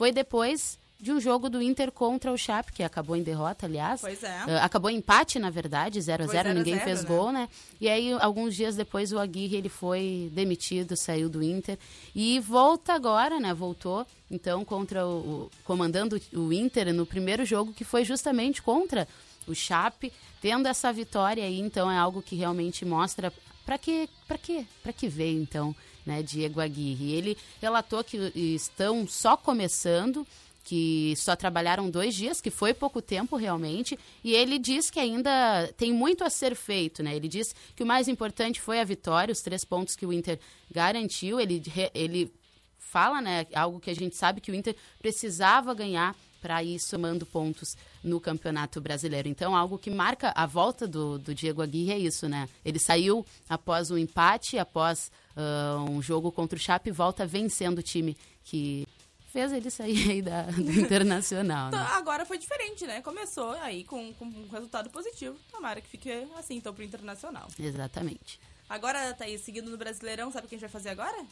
foi 0.00 0.12
depois 0.12 0.78
de 0.98 1.12
um 1.12 1.20
jogo 1.20 1.50
do 1.50 1.60
Inter 1.60 1.92
contra 1.92 2.32
o 2.32 2.36
Chape, 2.38 2.72
que 2.72 2.82
acabou 2.82 3.14
em 3.16 3.22
derrota, 3.22 3.66
aliás. 3.66 4.00
Pois 4.00 4.22
é. 4.22 4.28
Ah, 4.48 4.64
acabou 4.64 4.90
em 4.90 4.96
empate, 4.96 5.38
na 5.38 5.50
verdade, 5.50 6.00
0 6.00 6.22
a 6.24 6.26
Foi 6.26 6.34
0 6.36 6.48
0 6.48 6.50
a 6.50 6.58
ninguém 6.58 6.74
0, 6.76 6.84
fez 6.86 7.02
né? 7.02 7.08
gol, 7.08 7.30
né? 7.32 7.48
E 7.78 7.86
aí, 7.86 8.12
alguns 8.14 8.56
dias 8.56 8.76
depois, 8.76 9.12
o 9.12 9.18
Aguirre 9.18 9.56
ele 9.58 9.68
foi 9.68 10.30
demitido, 10.32 10.96
saiu 10.96 11.28
do 11.28 11.42
Inter 11.42 11.78
e 12.14 12.40
volta 12.40 12.94
agora, 12.94 13.38
né? 13.38 13.52
Voltou, 13.52 14.06
então, 14.30 14.64
contra 14.64 15.06
o, 15.06 15.10
o- 15.18 15.50
comandando 15.64 16.18
o 16.32 16.50
Inter 16.50 16.94
no 16.94 17.04
primeiro 17.04 17.44
jogo, 17.44 17.74
que 17.74 17.84
foi 17.84 18.02
justamente 18.02 18.62
contra 18.62 19.06
o 19.46 19.54
Chape, 19.54 20.10
tendo 20.40 20.66
essa 20.66 20.90
vitória 20.90 21.44
aí, 21.44 21.60
então 21.60 21.90
é 21.90 21.98
algo 21.98 22.22
que 22.22 22.36
realmente 22.36 22.86
mostra 22.86 23.30
para 23.70 23.78
que, 23.78 24.10
para 24.26 24.36
que, 24.36 24.66
para 24.82 24.92
que 24.92 25.06
veio 25.06 25.40
então, 25.40 25.76
né, 26.04 26.24
Diego 26.24 26.60
Aguirre. 26.60 27.12
Ele 27.12 27.38
relatou 27.62 28.02
que 28.02 28.16
estão 28.34 29.06
só 29.06 29.36
começando, 29.36 30.26
que 30.64 31.14
só 31.16 31.36
trabalharam 31.36 31.88
dois 31.88 32.16
dias, 32.16 32.40
que 32.40 32.50
foi 32.50 32.74
pouco 32.74 33.00
tempo 33.00 33.36
realmente, 33.36 33.96
e 34.24 34.34
ele 34.34 34.58
diz 34.58 34.90
que 34.90 34.98
ainda 34.98 35.72
tem 35.76 35.92
muito 35.92 36.24
a 36.24 36.30
ser 36.30 36.56
feito, 36.56 37.00
né? 37.00 37.14
Ele 37.14 37.28
diz 37.28 37.54
que 37.76 37.84
o 37.84 37.86
mais 37.86 38.08
importante 38.08 38.60
foi 38.60 38.80
a 38.80 38.84
vitória, 38.84 39.30
os 39.30 39.40
três 39.40 39.64
pontos 39.64 39.94
que 39.94 40.04
o 40.04 40.12
Inter 40.12 40.40
garantiu. 40.68 41.38
Ele, 41.38 41.62
ele 41.94 42.34
fala, 42.76 43.20
né, 43.20 43.46
algo 43.54 43.78
que 43.78 43.90
a 43.90 43.94
gente 43.94 44.16
sabe 44.16 44.40
que 44.40 44.50
o 44.50 44.54
Inter 44.54 44.74
precisava 44.98 45.72
ganhar 45.74 46.16
para 46.40 46.62
ir 46.62 46.78
somando 46.80 47.26
pontos 47.26 47.76
no 48.02 48.20
Campeonato 48.20 48.80
Brasileiro. 48.80 49.28
Então, 49.28 49.54
algo 49.56 49.78
que 49.78 49.90
marca 49.90 50.32
a 50.34 50.46
volta 50.46 50.86
do, 50.86 51.18
do 51.18 51.34
Diego 51.34 51.62
Aguirre 51.62 51.92
é 51.92 51.98
isso, 51.98 52.28
né? 52.28 52.48
Ele 52.64 52.78
saiu 52.78 53.24
após 53.48 53.90
um 53.90 53.98
empate, 53.98 54.58
após 54.58 55.10
ah, 55.36 55.84
um 55.88 56.00
jogo 56.00 56.32
contra 56.32 56.56
o 56.56 56.60
Chape, 56.60 56.88
e 56.90 56.92
volta 56.92 57.26
vencendo 57.26 57.78
o 57.78 57.82
time 57.82 58.16
que 58.44 58.86
fez 59.32 59.52
ele 59.52 59.70
sair 59.70 60.10
aí 60.10 60.22
da, 60.22 60.42
do 60.42 60.72
Internacional, 60.80 61.68
Então, 61.68 61.78
né? 61.80 61.88
agora 61.92 62.24
foi 62.26 62.38
diferente, 62.38 62.86
né? 62.86 63.00
Começou 63.02 63.50
aí 63.52 63.84
com, 63.84 64.12
com 64.14 64.24
um 64.24 64.48
resultado 64.50 64.90
positivo. 64.90 65.36
Tomara 65.52 65.80
que 65.80 65.88
fique 65.88 66.10
assim, 66.36 66.56
então, 66.56 66.74
pro 66.74 66.82
Internacional. 66.82 67.48
Exatamente. 67.58 68.40
Agora, 68.68 69.12
Thaís, 69.14 69.40
seguindo 69.42 69.70
no 69.70 69.76
Brasileirão, 69.76 70.30
sabe 70.32 70.46
o 70.46 70.48
que 70.48 70.54
a 70.54 70.58
gente 70.58 70.68
vai 70.68 70.70
fazer 70.70 70.90
agora? 70.90 71.24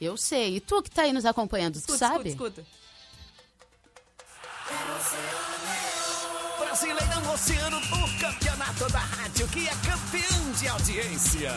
Eu 0.00 0.16
sei. 0.16 0.56
E 0.56 0.60
tu 0.60 0.82
que 0.82 0.90
tá 0.90 1.02
aí 1.02 1.12
nos 1.12 1.24
acompanhando, 1.26 1.74
tu 1.74 1.78
Escuta, 1.80 1.98
sabe? 1.98 2.28
escuta, 2.30 2.60
escuta. 2.60 2.87
Brasileirão 6.58 7.32
Oceano, 7.32 7.78
o 7.78 8.20
campeonato 8.20 8.92
da 8.92 8.98
rádio 8.98 9.48
que 9.48 9.66
é 9.66 9.70
campeão 9.70 10.52
de 10.52 10.68
audiência. 10.68 11.52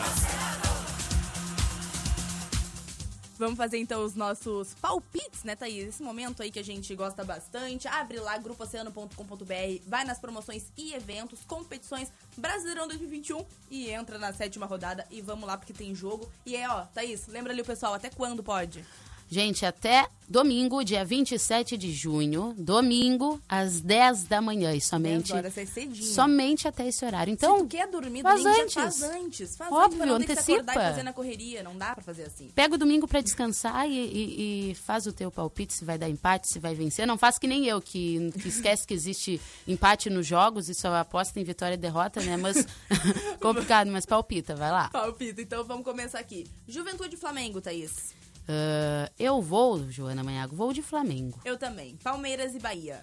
Vamos 3.38 3.56
fazer 3.56 3.78
então 3.78 4.04
os 4.04 4.14
nossos 4.14 4.72
palpites, 4.74 5.42
né, 5.42 5.56
Thaís? 5.56 5.88
Esse 5.88 6.02
momento 6.02 6.42
aí 6.42 6.50
que 6.50 6.60
a 6.60 6.64
gente 6.64 6.94
gosta 6.94 7.24
bastante. 7.24 7.88
Abre 7.88 8.20
lá, 8.20 8.38
grupooceano.com.br, 8.38 9.82
vai 9.86 10.04
nas 10.04 10.18
promoções 10.18 10.66
e 10.76 10.94
eventos, 10.94 11.40
competições 11.44 12.12
Brasileirão 12.36 12.86
2021 12.86 13.44
e 13.70 13.90
entra 13.90 14.16
na 14.16 14.32
sétima 14.32 14.64
rodada 14.64 15.06
e 15.10 15.20
vamos 15.20 15.46
lá 15.46 15.58
porque 15.58 15.72
tem 15.72 15.94
jogo. 15.94 16.30
E 16.46 16.56
é, 16.56 16.68
ó, 16.68 16.82
Thaís, 16.86 17.26
lembra 17.26 17.52
ali 17.52 17.62
o 17.62 17.64
pessoal, 17.66 17.94
até 17.94 18.08
quando 18.08 18.42
pode? 18.42 18.84
Gente, 19.32 19.64
até 19.64 20.06
domingo, 20.28 20.84
dia 20.84 21.02
27 21.06 21.78
de 21.78 21.90
junho, 21.90 22.54
domingo, 22.58 23.40
às 23.48 23.80
10 23.80 24.24
da 24.24 24.42
manhã. 24.42 24.74
E 24.74 24.80
somente, 24.80 25.28
10 25.32 25.38
horas, 25.38 25.56
é 25.56 25.64
cedinho. 25.64 26.04
somente 26.06 26.68
até 26.68 26.86
esse 26.86 27.02
horário. 27.02 27.30
Se 27.32 27.36
Então, 27.36 27.60
tu 27.60 27.66
quer 27.66 27.86
dormir 27.88 28.20
faz 28.20 28.42
domingo, 28.42 28.56
já 28.56 28.62
antes. 28.84 28.98
faz 29.00 29.02
antes. 29.02 29.56
Faz 29.56 29.72
Óbvio, 29.72 30.02
antes 30.14 30.26
se 30.26 30.52
e 30.52 30.54
antecipa. 30.56 30.72
fazer 30.74 31.02
na 31.02 31.14
correria. 31.14 31.62
Não 31.62 31.74
dá 31.78 31.94
pra 31.94 32.04
fazer 32.04 32.24
assim. 32.24 32.50
pega 32.54 32.74
o 32.74 32.78
domingo 32.78 33.08
pra 33.08 33.22
descansar 33.22 33.88
e, 33.88 33.94
e- 33.94 34.70
e 34.70 34.74
faz 34.74 35.06
o 35.06 35.12
teu 35.14 35.30
palpite 35.30 35.72
se 35.72 35.82
vai 35.84 35.96
dar 35.96 36.10
empate, 36.10 36.46
se 36.48 36.58
vai 36.58 36.74
vencer. 36.74 37.06
Não 37.06 37.16
faz 37.16 37.38
que 37.38 37.46
nem 37.46 37.64
eu, 37.66 37.80
que, 37.80 38.30
que 38.32 38.48
esquece 38.48 38.86
que 38.86 38.92
existe 38.92 39.40
empate 39.66 40.10
nos 40.10 40.26
jogos 40.26 40.68
e 40.68 40.74
só 40.74 40.94
aposta 40.94 41.40
em 41.40 41.44
vitória 41.44 41.72
e 41.74 41.78
derrota, 41.78 42.20
né? 42.20 42.36
Mas 42.36 42.66
complicado, 43.40 43.90
mas 43.90 44.04
palpita, 44.04 44.54
vai 44.54 44.70
lá. 44.70 44.90
Palpite, 44.90 45.40
então 45.40 45.64
vamos 45.64 45.84
começar 45.84 46.18
aqui. 46.18 46.46
Juventude 46.68 47.16
Flamengo, 47.16 47.58
Thaís. 47.62 48.20
Ah, 48.48 49.10
eu 49.18 49.40
vou, 49.40 49.90
Joana 49.90 50.22
Manhago, 50.24 50.54
vou 50.56 50.72
de 50.72 50.82
Flamengo. 50.82 51.40
Eu 51.44 51.56
também. 51.56 51.96
Palmeiras 52.02 52.54
e 52.54 52.58
Bahia. 52.58 53.02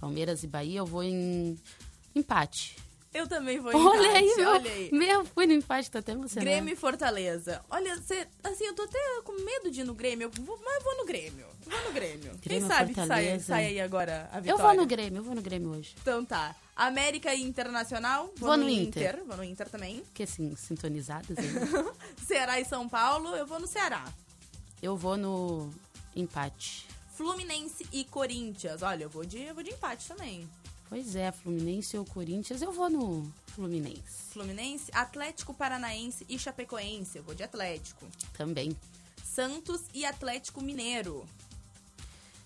Palmeiras 0.00 0.42
e 0.42 0.46
Bahia, 0.46 0.78
eu 0.80 0.86
vou 0.86 1.02
em 1.02 1.56
empate. 2.14 2.76
Eu 3.14 3.28
também 3.28 3.60
vou 3.60 3.70
em 3.70 3.76
Olha 3.76 4.10
aí, 4.12 4.24
empate, 4.24 4.36
meu, 4.40 4.50
olha 4.50 4.70
aí. 4.72 4.90
meu, 4.90 5.24
fui 5.26 5.46
no 5.46 5.52
empate, 5.52 5.90
tô 5.90 5.98
até 5.98 6.12
emocionada. 6.12 6.50
Grêmio 6.50 6.72
e 6.72 6.76
Fortaleza. 6.76 7.62
Olha, 7.68 7.94
cê, 8.00 8.26
assim, 8.42 8.64
eu 8.64 8.74
tô 8.74 8.82
até 8.84 8.98
com 9.22 9.32
medo 9.44 9.70
de 9.70 9.82
ir 9.82 9.84
no 9.84 9.92
Grêmio, 9.94 10.24
eu 10.34 10.42
vou- 10.42 10.58
mas 10.64 10.76
eu 10.76 10.82
vou 10.82 10.96
no 10.96 11.04
Grêmio. 11.04 11.46
Vou 11.66 11.84
no 11.84 11.92
Grêmio. 11.92 12.30
Quem 12.40 12.58
Grêmio, 12.58 12.68
sabe 12.68 12.94
que 12.94 13.06
sai, 13.06 13.38
sai 13.38 13.66
aí 13.66 13.80
agora 13.82 14.30
a 14.32 14.38
Eu 14.38 14.42
vitória. 14.42 14.64
vou 14.64 14.74
no 14.74 14.86
Grêmio, 14.86 15.18
eu 15.18 15.22
vou 15.24 15.34
no 15.34 15.42
Grêmio 15.42 15.70
hoje. 15.72 15.94
Então 16.00 16.24
tá. 16.24 16.56
América 16.74 17.34
e 17.34 17.42
Internacional. 17.42 18.32
Vou 18.38 18.56
no 18.56 18.66
Inter. 18.68 19.22
Vou 19.26 19.36
no 19.36 19.44
Inter 19.44 19.68
também. 19.68 20.00
Porque 20.00 20.22
assim, 20.22 20.56
sintonizadas 20.56 21.36
aí. 21.36 21.44
Ceará 22.26 22.58
e 22.60 22.64
São 22.64 22.88
Paulo. 22.88 23.36
Eu 23.36 23.46
vou 23.46 23.60
no 23.60 23.66
Ceará. 23.66 24.02
Eu 24.82 24.96
vou 24.96 25.16
no 25.16 25.70
empate. 26.14 26.86
Fluminense 27.14 27.86
e 27.92 28.04
Corinthians. 28.04 28.82
Olha, 28.82 29.04
eu 29.04 29.10
vou 29.10 29.24
de, 29.24 29.40
eu 29.40 29.54
vou 29.54 29.62
de 29.62 29.70
empate 29.70 30.08
também. 30.08 30.48
Pois 30.88 31.16
é, 31.16 31.32
Fluminense 31.32 31.96
ou 31.96 32.04
Corinthians, 32.04 32.60
eu 32.60 32.70
vou 32.70 32.90
no 32.90 33.32
Fluminense 33.46 34.22
Fluminense, 34.32 34.90
Atlético 34.94 35.54
Paranaense 35.54 36.26
e 36.28 36.38
Chapecoense. 36.38 37.18
Eu 37.18 37.24
vou 37.24 37.34
de 37.34 37.42
Atlético. 37.42 38.06
também. 38.32 38.76
Santos 39.22 39.82
e 39.94 40.04
Atlético 40.04 40.62
Mineiro. 40.62 41.26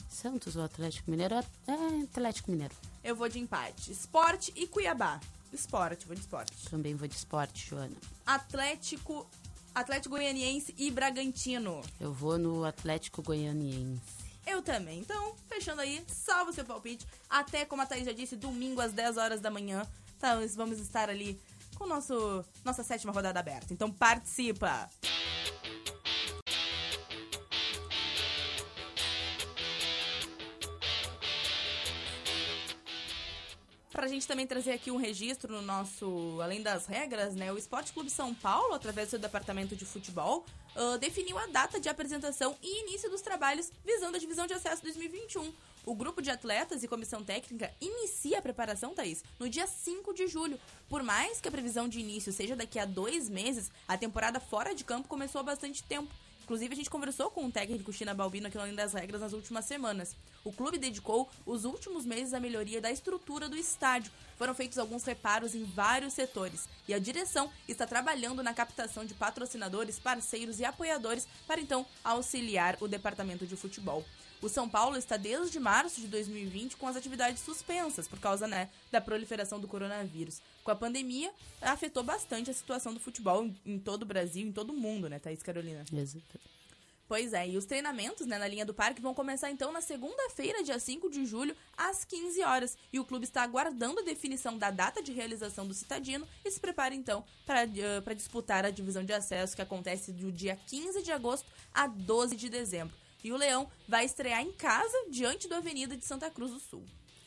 Santos 0.08 0.56
ou 0.56 0.64
Atlético 0.64 1.10
Mineiro? 1.10 1.34
É, 1.34 2.02
Atlético 2.04 2.50
Mineiro. 2.50 2.74
Eu 3.02 3.16
vou 3.16 3.28
de 3.28 3.38
empate. 3.38 3.90
Esporte 3.90 4.52
e 4.56 4.66
Cuiabá. 4.66 5.20
Esporte, 5.52 6.06
vou 6.06 6.14
de 6.14 6.20
esporte. 6.20 6.52
Também 6.68 6.94
vou 6.94 7.08
de 7.08 7.14
esporte, 7.14 7.68
Joana. 7.68 7.96
Atlético, 8.24 9.28
Atlético 9.76 10.14
Goianiense 10.14 10.74
e 10.78 10.90
Bragantino. 10.90 11.82
Eu 12.00 12.10
vou 12.10 12.38
no 12.38 12.64
Atlético 12.64 13.20
Goianiense. 13.20 14.00
Eu 14.46 14.62
também. 14.62 15.00
Então, 15.00 15.34
fechando 15.46 15.82
aí, 15.82 16.02
salva 16.08 16.50
o 16.50 16.54
seu 16.54 16.64
palpite. 16.64 17.06
Até, 17.28 17.66
como 17.66 17.82
a 17.82 17.86
Thaís 17.86 18.06
já 18.06 18.12
disse, 18.12 18.36
domingo 18.36 18.80
às 18.80 18.94
10 18.94 19.18
horas 19.18 19.40
da 19.42 19.50
manhã. 19.50 19.86
Então, 20.16 20.40
vamos 20.56 20.80
estar 20.80 21.10
ali 21.10 21.38
com 21.74 21.86
nosso, 21.86 22.42
nossa 22.64 22.82
sétima 22.82 23.12
rodada 23.12 23.38
aberta. 23.38 23.74
Então, 23.74 23.92
participa! 23.92 24.88
Pra 34.06 34.14
gente 34.14 34.28
também 34.28 34.46
trazer 34.46 34.70
aqui 34.70 34.88
um 34.88 34.96
registro 34.98 35.52
no 35.52 35.62
nosso 35.62 36.38
Além 36.40 36.62
das 36.62 36.86
Regras, 36.86 37.34
né? 37.34 37.52
O 37.52 37.58
Esporte 37.58 37.92
Clube 37.92 38.08
São 38.08 38.32
Paulo, 38.32 38.72
através 38.72 39.08
do 39.08 39.10
seu 39.10 39.18
departamento 39.18 39.74
de 39.74 39.84
futebol, 39.84 40.46
ah, 40.76 40.96
definiu 40.96 41.36
a 41.36 41.48
data 41.48 41.80
de 41.80 41.88
apresentação 41.88 42.56
e 42.62 42.82
início 42.82 43.10
dos 43.10 43.20
trabalhos 43.20 43.68
visando 43.84 44.16
a 44.16 44.20
divisão 44.20 44.46
de 44.46 44.54
acesso 44.54 44.80
2021. 44.84 45.52
O 45.84 45.92
grupo 45.92 46.22
de 46.22 46.30
atletas 46.30 46.84
e 46.84 46.88
comissão 46.88 47.24
técnica 47.24 47.68
inicia 47.80 48.38
a 48.38 48.42
preparação, 48.42 48.94
Thaís, 48.94 49.24
no 49.40 49.48
dia 49.48 49.66
5 49.66 50.14
de 50.14 50.28
julho. 50.28 50.56
Por 50.88 51.02
mais 51.02 51.40
que 51.40 51.48
a 51.48 51.50
previsão 51.50 51.88
de 51.88 51.98
início 51.98 52.32
seja 52.32 52.54
daqui 52.54 52.78
a 52.78 52.84
dois 52.84 53.28
meses, 53.28 53.72
a 53.88 53.98
temporada 53.98 54.38
fora 54.38 54.72
de 54.72 54.84
campo 54.84 55.08
começou 55.08 55.40
há 55.40 55.42
bastante 55.42 55.82
tempo. 55.82 56.14
Inclusive, 56.44 56.74
a 56.74 56.76
gente 56.76 56.90
conversou 56.90 57.28
com 57.28 57.44
o 57.44 57.50
técnico 57.50 57.92
China 57.92 58.14
Balbino 58.14 58.46
aqui 58.46 58.56
no 58.56 58.62
Além 58.62 58.76
das 58.76 58.92
Regras 58.92 59.20
nas 59.20 59.32
últimas 59.32 59.64
semanas. 59.64 60.14
O 60.46 60.52
clube 60.52 60.78
dedicou 60.78 61.28
os 61.44 61.64
últimos 61.64 62.06
meses 62.06 62.32
à 62.32 62.38
melhoria 62.38 62.80
da 62.80 62.88
estrutura 62.88 63.48
do 63.48 63.56
estádio. 63.56 64.12
Foram 64.38 64.54
feitos 64.54 64.78
alguns 64.78 65.02
reparos 65.02 65.56
em 65.56 65.64
vários 65.64 66.12
setores. 66.12 66.68
E 66.86 66.94
a 66.94 67.00
direção 67.00 67.50
está 67.66 67.84
trabalhando 67.84 68.44
na 68.44 68.54
captação 68.54 69.04
de 69.04 69.12
patrocinadores, 69.12 69.98
parceiros 69.98 70.60
e 70.60 70.64
apoiadores 70.64 71.26
para 71.48 71.60
então 71.60 71.84
auxiliar 72.04 72.76
o 72.80 72.86
departamento 72.86 73.44
de 73.44 73.56
futebol. 73.56 74.04
O 74.40 74.48
São 74.48 74.68
Paulo 74.68 74.96
está 74.96 75.16
desde 75.16 75.58
março 75.58 76.00
de 76.00 76.06
2020 76.06 76.76
com 76.76 76.86
as 76.86 76.94
atividades 76.94 77.42
suspensas 77.42 78.06
por 78.06 78.20
causa 78.20 78.46
né, 78.46 78.68
da 78.92 79.00
proliferação 79.00 79.58
do 79.58 79.66
coronavírus. 79.66 80.40
Com 80.62 80.70
a 80.70 80.76
pandemia, 80.76 81.32
afetou 81.60 82.04
bastante 82.04 82.52
a 82.52 82.54
situação 82.54 82.94
do 82.94 83.00
futebol 83.00 83.50
em, 83.64 83.80
todo 83.80 84.04
o 84.04 84.06
Brasil, 84.06 84.46
em 84.46 84.52
todo 84.52 84.70
o 84.70 84.76
mundo, 84.76 85.08
né, 85.08 85.18
Thaís 85.18 85.42
Carolina? 85.42 85.84
Exato. 85.92 86.38
Pois 87.08 87.32
é, 87.32 87.48
e 87.48 87.56
os 87.56 87.64
treinamentos 87.64 88.26
né, 88.26 88.36
na 88.36 88.48
linha 88.48 88.66
do 88.66 88.74
parque 88.74 89.00
vão 89.00 89.14
começar 89.14 89.48
então 89.48 89.70
na 89.70 89.80
segunda-feira, 89.80 90.64
dia 90.64 90.78
5 90.78 91.08
de 91.08 91.24
julho, 91.24 91.56
às 91.76 92.04
15 92.04 92.42
horas. 92.42 92.76
E 92.92 92.98
o 92.98 93.04
clube 93.04 93.24
está 93.24 93.42
aguardando 93.42 94.00
a 94.00 94.04
definição 94.04 94.58
da 94.58 94.72
data 94.72 95.00
de 95.00 95.12
realização 95.12 95.66
do 95.68 95.74
Citadino 95.74 96.26
e 96.44 96.50
se 96.50 96.58
prepara 96.58 96.94
então 96.94 97.24
para 97.44 98.14
disputar 98.14 98.64
a 98.64 98.70
divisão 98.70 99.04
de 99.04 99.12
acesso 99.12 99.54
que 99.54 99.62
acontece 99.62 100.12
do 100.12 100.32
dia 100.32 100.56
15 100.66 101.02
de 101.02 101.12
agosto 101.12 101.48
a 101.72 101.86
12 101.86 102.34
de 102.34 102.48
dezembro. 102.48 102.96
E 103.22 103.32
o 103.32 103.36
Leão 103.36 103.70
vai 103.88 104.04
estrear 104.04 104.42
em 104.42 104.52
casa 104.52 104.96
diante 105.08 105.48
do 105.48 105.54
Avenida 105.54 105.96
de 105.96 106.04
Santa 106.04 106.28
Cruz 106.28 106.52
do 106.52 106.60
Sul. 106.60 106.84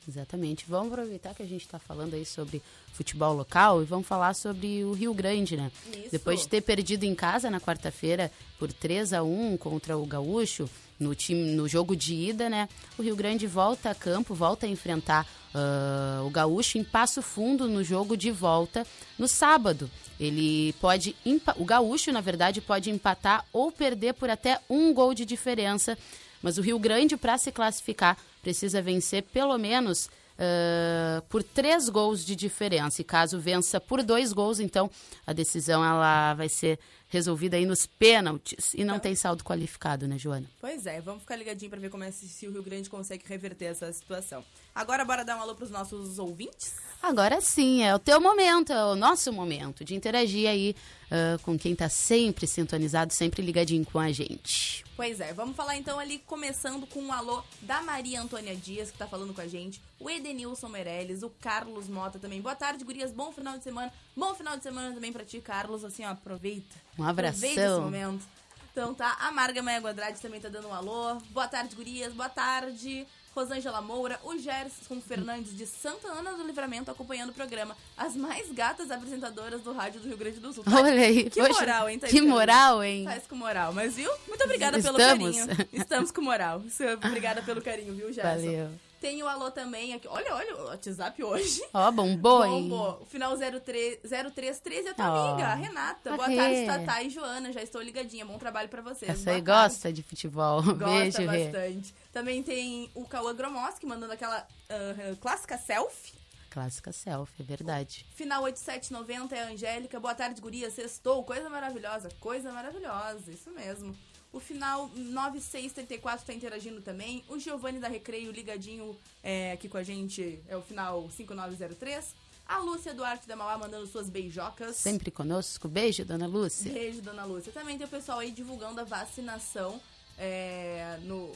Exatamente. 0.09 0.65
Vamos 0.67 0.91
aproveitar 0.91 1.35
que 1.35 1.43
a 1.43 1.45
gente 1.45 1.61
está 1.61 1.77
falando 1.77 2.15
aí 2.15 2.25
sobre 2.25 2.63
futebol 2.93 3.31
local 3.31 3.83
e 3.83 3.85
vamos 3.85 4.07
falar 4.07 4.33
sobre 4.33 4.83
o 4.83 4.91
Rio 4.91 5.13
Grande, 5.13 5.55
né? 5.55 5.71
Isso. 5.85 6.09
Depois 6.11 6.41
de 6.41 6.49
ter 6.49 6.61
perdido 6.61 7.03
em 7.03 7.13
casa 7.13 7.47
na 7.47 7.61
quarta-feira 7.61 8.31
por 8.57 8.73
3 8.73 9.13
a 9.13 9.21
1 9.21 9.57
contra 9.57 9.95
o 9.95 10.05
Gaúcho, 10.07 10.67
no, 10.99 11.13
time, 11.13 11.51
no 11.51 11.67
jogo 11.67 11.95
de 11.95 12.15
ida, 12.15 12.49
né? 12.49 12.67
O 12.97 13.03
Rio 13.03 13.15
Grande 13.15 13.45
volta 13.45 13.91
a 13.91 13.95
campo, 13.95 14.33
volta 14.33 14.65
a 14.65 14.69
enfrentar 14.69 15.27
ah, 15.53 16.23
o 16.25 16.29
Gaúcho 16.31 16.79
em 16.79 16.83
Passo 16.83 17.21
Fundo 17.21 17.67
no 17.67 17.83
jogo 17.83 18.17
de 18.17 18.31
volta 18.31 18.85
no 19.15 19.27
sábado. 19.27 19.91
Ele 20.19 20.73
pode. 20.81 21.15
O 21.55 21.63
Gaúcho, 21.65 22.11
na 22.11 22.19
verdade, 22.19 22.61
pode 22.61 22.89
empatar 22.89 23.45
ou 23.53 23.71
perder 23.71 24.15
por 24.15 24.27
até 24.27 24.59
um 24.67 24.91
gol 24.91 25.13
de 25.13 25.23
diferença. 25.23 25.95
Mas 26.41 26.57
o 26.57 26.61
Rio 26.61 26.79
Grande, 26.79 27.17
para 27.17 27.37
se 27.37 27.51
classificar, 27.51 28.17
precisa 28.41 28.81
vencer 28.81 29.23
pelo 29.23 29.57
menos 29.57 30.09
ah, 30.39 31.21
por 31.27 31.43
três 31.43 31.89
gols 31.89 32.25
de 32.25 32.33
diferença. 32.33 33.01
E 33.01 33.03
caso 33.03 33.37
vença 33.39 33.79
por 33.79 34.01
dois 34.01 34.31
gols, 34.31 34.59
então 34.59 34.89
a 35.27 35.33
decisão 35.33 35.83
ela 35.83 36.33
vai 36.33 36.47
ser 36.47 36.79
resolvida 37.09 37.57
aí 37.57 37.65
nos 37.65 37.85
pênaltis. 37.85 38.73
E 38.73 38.83
não 38.83 38.99
tem 38.99 39.15
saldo 39.15 39.43
qualificado, 39.43 40.07
né, 40.07 40.17
Joana? 40.17 40.49
Pois 40.61 40.85
é, 40.85 41.01
vamos 41.01 41.21
ficar 41.21 41.35
ligadinho 41.35 41.69
para 41.69 41.79
ver 41.79 41.89
como 41.89 42.03
é 42.03 42.11
se, 42.11 42.47
o 42.47 42.51
Rio 42.51 42.63
Grande 42.63 42.89
consegue 42.89 43.23
reverter 43.27 43.65
essa 43.65 43.91
situação. 43.91 44.45
Agora, 44.73 45.03
bora 45.03 45.25
dar 45.25 45.35
um 45.37 45.41
alô 45.41 45.55
pros 45.55 45.71
nossos 45.71 46.19
ouvintes? 46.19 46.75
Agora 47.01 47.41
sim, 47.41 47.83
é 47.83 47.95
o 47.95 47.99
teu 47.99 48.21
momento, 48.21 48.71
é 48.71 48.85
o 48.85 48.95
nosso 48.95 49.33
momento 49.33 49.83
de 49.83 49.95
interagir 49.95 50.47
aí 50.49 50.75
ah, 51.11 51.39
com 51.41 51.57
quem 51.57 51.75
tá 51.75 51.89
sempre 51.89 52.45
sintonizado, 52.45 53.13
sempre 53.13 53.41
ligadinho 53.41 53.85
com 53.85 53.99
a 53.99 54.11
gente. 54.11 54.83
Pois 54.95 55.19
é, 55.19 55.33
vamos 55.33 55.55
falar 55.55 55.77
então 55.77 55.97
ali, 55.97 56.19
começando 56.19 56.85
com 56.85 57.01
um 57.01 57.11
alô 57.11 57.41
da 57.61 57.81
Maria 57.81 58.21
Antônia 58.21 58.55
Dias, 58.55 58.91
que 58.91 58.97
tá 58.97 59.07
falando 59.07 59.33
com 59.33 59.41
a 59.41 59.47
gente, 59.47 59.81
o 59.99 60.09
Edenilson 60.09 60.67
Meirelles, 60.67 61.23
o 61.23 61.29
Carlos 61.29 61.87
Mota 61.87 62.19
também. 62.19 62.41
Boa 62.41 62.55
tarde, 62.55 62.83
gurias, 62.83 63.11
bom 63.11 63.31
final 63.31 63.57
de 63.57 63.63
semana. 63.63 63.91
Bom 64.19 64.35
final 64.35 64.57
de 64.57 64.63
semana 64.63 64.93
também 64.93 65.13
pra 65.13 65.23
ti, 65.23 65.39
Carlos, 65.39 65.85
assim, 65.85 66.03
ó, 66.03 66.09
aproveita. 66.09 66.75
Um 66.97 67.05
Aproveita 67.05 67.37
esse 67.47 67.59
abração. 67.59 67.81
momento. 67.83 68.25
Então 68.71 68.93
tá, 68.93 69.17
a 69.21 69.31
Marga 69.31 69.63
Maia 69.63 69.79
Andrade 69.79 70.19
também 70.19 70.41
tá 70.41 70.49
dando 70.49 70.67
um 70.67 70.73
alô. 70.73 71.15
Boa 71.31 71.47
tarde, 71.47 71.73
gurias, 71.73 72.11
boa 72.13 72.27
tarde. 72.27 73.07
Rosângela 73.33 73.79
Moura, 73.81 74.19
o 74.23 74.37
Gerson 74.37 74.99
Fernandes 74.99 75.55
de 75.55 75.65
Santa 75.65 76.09
Ana 76.09 76.33
do 76.33 76.45
Livramento 76.45 76.91
acompanhando 76.91 77.29
o 77.29 77.33
programa. 77.33 77.77
As 77.95 78.13
mais 78.13 78.51
gatas 78.51 78.91
apresentadoras 78.91 79.61
do 79.61 79.71
rádio 79.71 80.01
do 80.01 80.07
Rio 80.09 80.17
Grande 80.17 80.39
do 80.39 80.51
Sul. 80.51 80.63
Tá- 80.65 80.75
Olha 80.75 80.91
aí, 80.91 81.29
Que 81.29 81.39
poxa, 81.39 81.53
moral, 81.61 81.89
hein, 81.89 81.99
Thaís 81.99 82.11
Que 82.11 82.21
moral, 82.21 82.83
hein? 82.83 83.05
Faz 83.05 83.25
com 83.27 83.35
moral, 83.35 83.71
mas 83.71 83.95
viu? 83.95 84.11
Muito 84.27 84.43
obrigada 84.43 84.81
pelo 84.81 84.97
Estamos. 84.99 85.37
carinho. 85.37 85.67
Estamos 85.71 86.11
com 86.11 86.21
moral. 86.21 86.61
Obrigada 87.05 87.41
pelo 87.43 87.61
carinho, 87.61 87.93
viu, 87.95 88.11
Gerson? 88.11 88.29
Valeu. 88.29 88.71
Tem 88.99 89.23
o 89.23 89.27
alô 89.27 89.49
também 89.49 89.93
aqui. 89.93 90.07
Olha, 90.07 90.35
olha 90.35 90.55
o 90.57 90.65
WhatsApp 90.65 91.23
hoje. 91.23 91.61
Ó, 91.73 91.89
bombou, 91.91 92.45
hein? 92.45 92.67
Bombou. 92.67 93.01
O 93.01 93.05
final 93.05 93.35
03, 93.37 93.99
0313 94.33 94.87
é 94.87 94.91
a 94.91 94.93
tua 94.93 95.09
Ó. 95.11 95.27
amiga, 95.31 95.47
a 95.47 95.53
Renata. 95.55 96.15
Boa 96.15 96.27
Rê. 96.27 96.35
tarde, 96.35 96.65
Tatá 96.65 97.03
e 97.03 97.09
Joana. 97.09 97.53
Já 97.53 97.61
estou 97.63 97.81
ligadinha. 97.81 98.25
Bom 98.25 98.37
trabalho 98.37 98.67
pra 98.67 98.81
vocês. 98.81 99.09
Essa 99.11 99.23
Boa 99.25 99.37
aí 99.37 99.41
tarde. 99.41 99.67
gosta 99.69 99.93
de 99.93 100.03
futebol. 100.03 100.61
Gosta 100.63 100.75
Beijo, 100.85 101.17
Rê. 101.25 101.43
bastante. 101.45 101.95
Também 102.11 102.43
tem 102.43 102.91
o 102.93 103.05
Cauã 103.05 103.33
Gromoski 103.33 103.85
mandando 103.85 104.11
aquela 104.13 104.45
ah, 104.69 105.15
clássica 105.21 105.57
selfie. 105.57 106.19
Clássica 106.49 106.91
selfie, 106.91 107.43
é 107.43 107.45
verdade. 107.45 108.05
Final 108.15 108.41
8790 108.43 109.35
é 109.35 109.43
a 109.43 109.47
Angélica. 109.49 109.99
Boa 109.99 110.15
tarde, 110.15 110.41
guria. 110.41 110.69
Sextou. 110.71 111.23
Coisa 111.23 111.47
maravilhosa. 111.49 112.09
Coisa 112.19 112.51
maravilhosa. 112.51 113.31
Isso 113.31 113.51
mesmo. 113.51 113.95
O 114.31 114.39
final 114.39 114.89
9634 114.95 116.25
tá 116.25 116.33
interagindo 116.33 116.81
também. 116.81 117.23
O 117.27 117.39
Giovanni 117.39 117.79
da 117.79 117.87
Recreio 117.87 118.31
ligadinho 118.31 118.95
é, 119.23 119.53
aqui 119.53 119.67
com 119.67 119.77
a 119.77 119.83
gente. 119.83 120.39
É 120.47 120.55
o 120.55 120.61
final 120.61 121.09
5903. 121.09 122.15
A 122.45 122.57
Lúcia 122.59 122.93
Duarte 122.93 123.27
da 123.27 123.35
Mauá 123.35 123.57
mandando 123.57 123.85
suas 123.87 124.09
beijocas. 124.09 124.75
Sempre 124.75 125.11
conosco. 125.11 125.67
Beijo, 125.67 126.03
dona 126.05 126.27
Lúcia. 126.27 126.71
Beijo, 126.71 127.01
dona 127.01 127.23
Lúcia. 127.23 127.51
Também 127.51 127.77
tem 127.77 127.85
o 127.85 127.89
pessoal 127.89 128.19
aí 128.19 128.31
divulgando 128.31 128.81
a 128.81 128.83
vacinação 128.83 129.79
é, 130.17 130.99
no, 131.03 131.31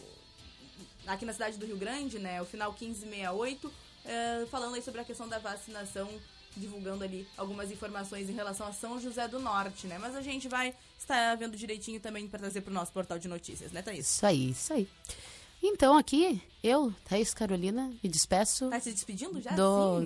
aqui 1.07 1.25
na 1.25 1.33
cidade 1.33 1.57
do 1.57 1.65
Rio 1.65 1.77
Grande, 1.77 2.19
né? 2.19 2.41
O 2.41 2.45
final 2.45 2.71
1568, 2.71 3.71
é, 4.05 4.45
falando 4.49 4.75
aí 4.75 4.81
sobre 4.81 5.01
a 5.01 5.03
questão 5.03 5.27
da 5.27 5.39
vacinação, 5.39 6.09
divulgando 6.55 7.03
ali 7.03 7.27
algumas 7.37 7.71
informações 7.71 8.29
em 8.29 8.33
relação 8.33 8.67
a 8.67 8.73
São 8.73 8.99
José 8.99 9.27
do 9.27 9.39
Norte, 9.39 9.87
né? 9.87 9.97
Mas 9.99 10.15
a 10.15 10.21
gente 10.21 10.47
vai 10.47 10.73
estar 10.99 11.35
vendo 11.35 11.57
direitinho 11.57 11.99
também 11.99 12.27
para 12.27 12.39
trazer 12.39 12.61
pro 12.61 12.73
nosso 12.73 12.91
portal 12.91 13.19
de 13.19 13.27
notícias, 13.27 13.71
né, 13.71 13.81
Thaís? 13.81 14.09
Isso 14.09 14.25
aí, 14.25 14.49
isso 14.49 14.73
aí. 14.73 14.87
Então, 15.65 15.97
aqui, 15.97 16.41
eu, 16.61 16.93
Thaís 17.07 17.33
Carolina, 17.33 17.89
me 18.03 18.09
despeço. 18.09 18.69
Tá 18.69 18.81
se 18.81 18.91
despedindo 18.91 19.41
já? 19.41 19.51
Dou, 19.51 20.05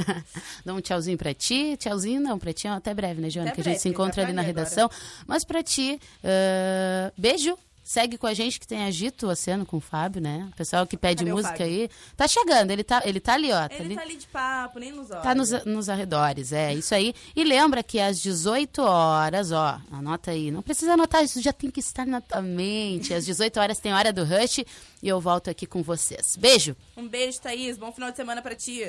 dou 0.64 0.76
um 0.76 0.80
tchauzinho 0.80 1.18
pra 1.18 1.34
ti. 1.34 1.76
Tchauzinho 1.76 2.22
não, 2.22 2.38
pra 2.38 2.54
ti 2.54 2.66
até 2.66 2.94
breve, 2.94 3.20
né, 3.20 3.28
Joana? 3.28 3.50
Até 3.50 3.56
que 3.56 3.60
a 3.60 3.64
gente 3.64 3.72
breve, 3.72 3.82
se 3.82 3.88
encontra 3.90 4.22
ali 4.22 4.32
na 4.32 4.40
redação. 4.40 4.90
Mas 5.26 5.44
pra 5.44 5.62
ti, 5.62 6.00
ah, 6.24 7.12
beijo. 7.18 7.56
Segue 7.84 8.16
com 8.16 8.26
a 8.26 8.32
gente 8.32 8.58
que 8.58 8.66
tem 8.66 8.82
Agito 8.82 9.28
Oceano 9.28 9.66
com 9.66 9.76
o 9.76 9.80
Fábio, 9.80 10.18
né? 10.22 10.48
O 10.50 10.56
pessoal 10.56 10.86
que 10.86 10.96
pede 10.96 11.18
Cadê 11.22 11.30
o 11.30 11.36
música 11.36 11.64
aí. 11.64 11.90
Tá 12.16 12.26
chegando, 12.26 12.70
ele 12.70 12.82
tá, 12.82 13.02
ele 13.04 13.20
tá 13.20 13.34
ali, 13.34 13.52
ó. 13.52 13.68
Tá 13.68 13.74
Ele 13.74 13.84
ali. 13.84 13.94
tá 13.94 14.00
ali 14.02 14.16
de 14.16 14.26
papo, 14.26 14.78
nem 14.78 14.90
nos 14.90 15.10
olhos. 15.10 15.22
Tá 15.22 15.34
nos, 15.34 15.50
nos 15.66 15.88
arredores, 15.90 16.50
é 16.52 16.72
isso 16.72 16.94
aí. 16.94 17.14
E 17.36 17.44
lembra 17.44 17.82
que 17.82 18.00
às 18.00 18.22
18 18.22 18.80
horas, 18.80 19.52
ó, 19.52 19.78
anota 19.92 20.30
aí, 20.30 20.50
não 20.50 20.62
precisa 20.62 20.94
anotar, 20.94 21.22
isso 21.22 21.42
já 21.42 21.52
tem 21.52 21.70
que 21.70 21.80
estar 21.80 22.06
na 22.06 22.22
tua 22.22 22.40
mente. 22.40 23.12
Às 23.12 23.26
18 23.26 23.60
horas 23.60 23.78
tem 23.78 23.92
hora 23.92 24.10
do 24.14 24.24
Rush 24.24 24.60
e 25.02 25.06
eu 25.06 25.20
volto 25.20 25.50
aqui 25.50 25.66
com 25.66 25.82
vocês. 25.82 26.36
Beijo! 26.36 26.74
Um 26.96 27.06
beijo, 27.06 27.38
Thaís. 27.38 27.76
Bom 27.76 27.92
final 27.92 28.10
de 28.10 28.16
semana 28.16 28.40
pra 28.40 28.54
ti. 28.54 28.82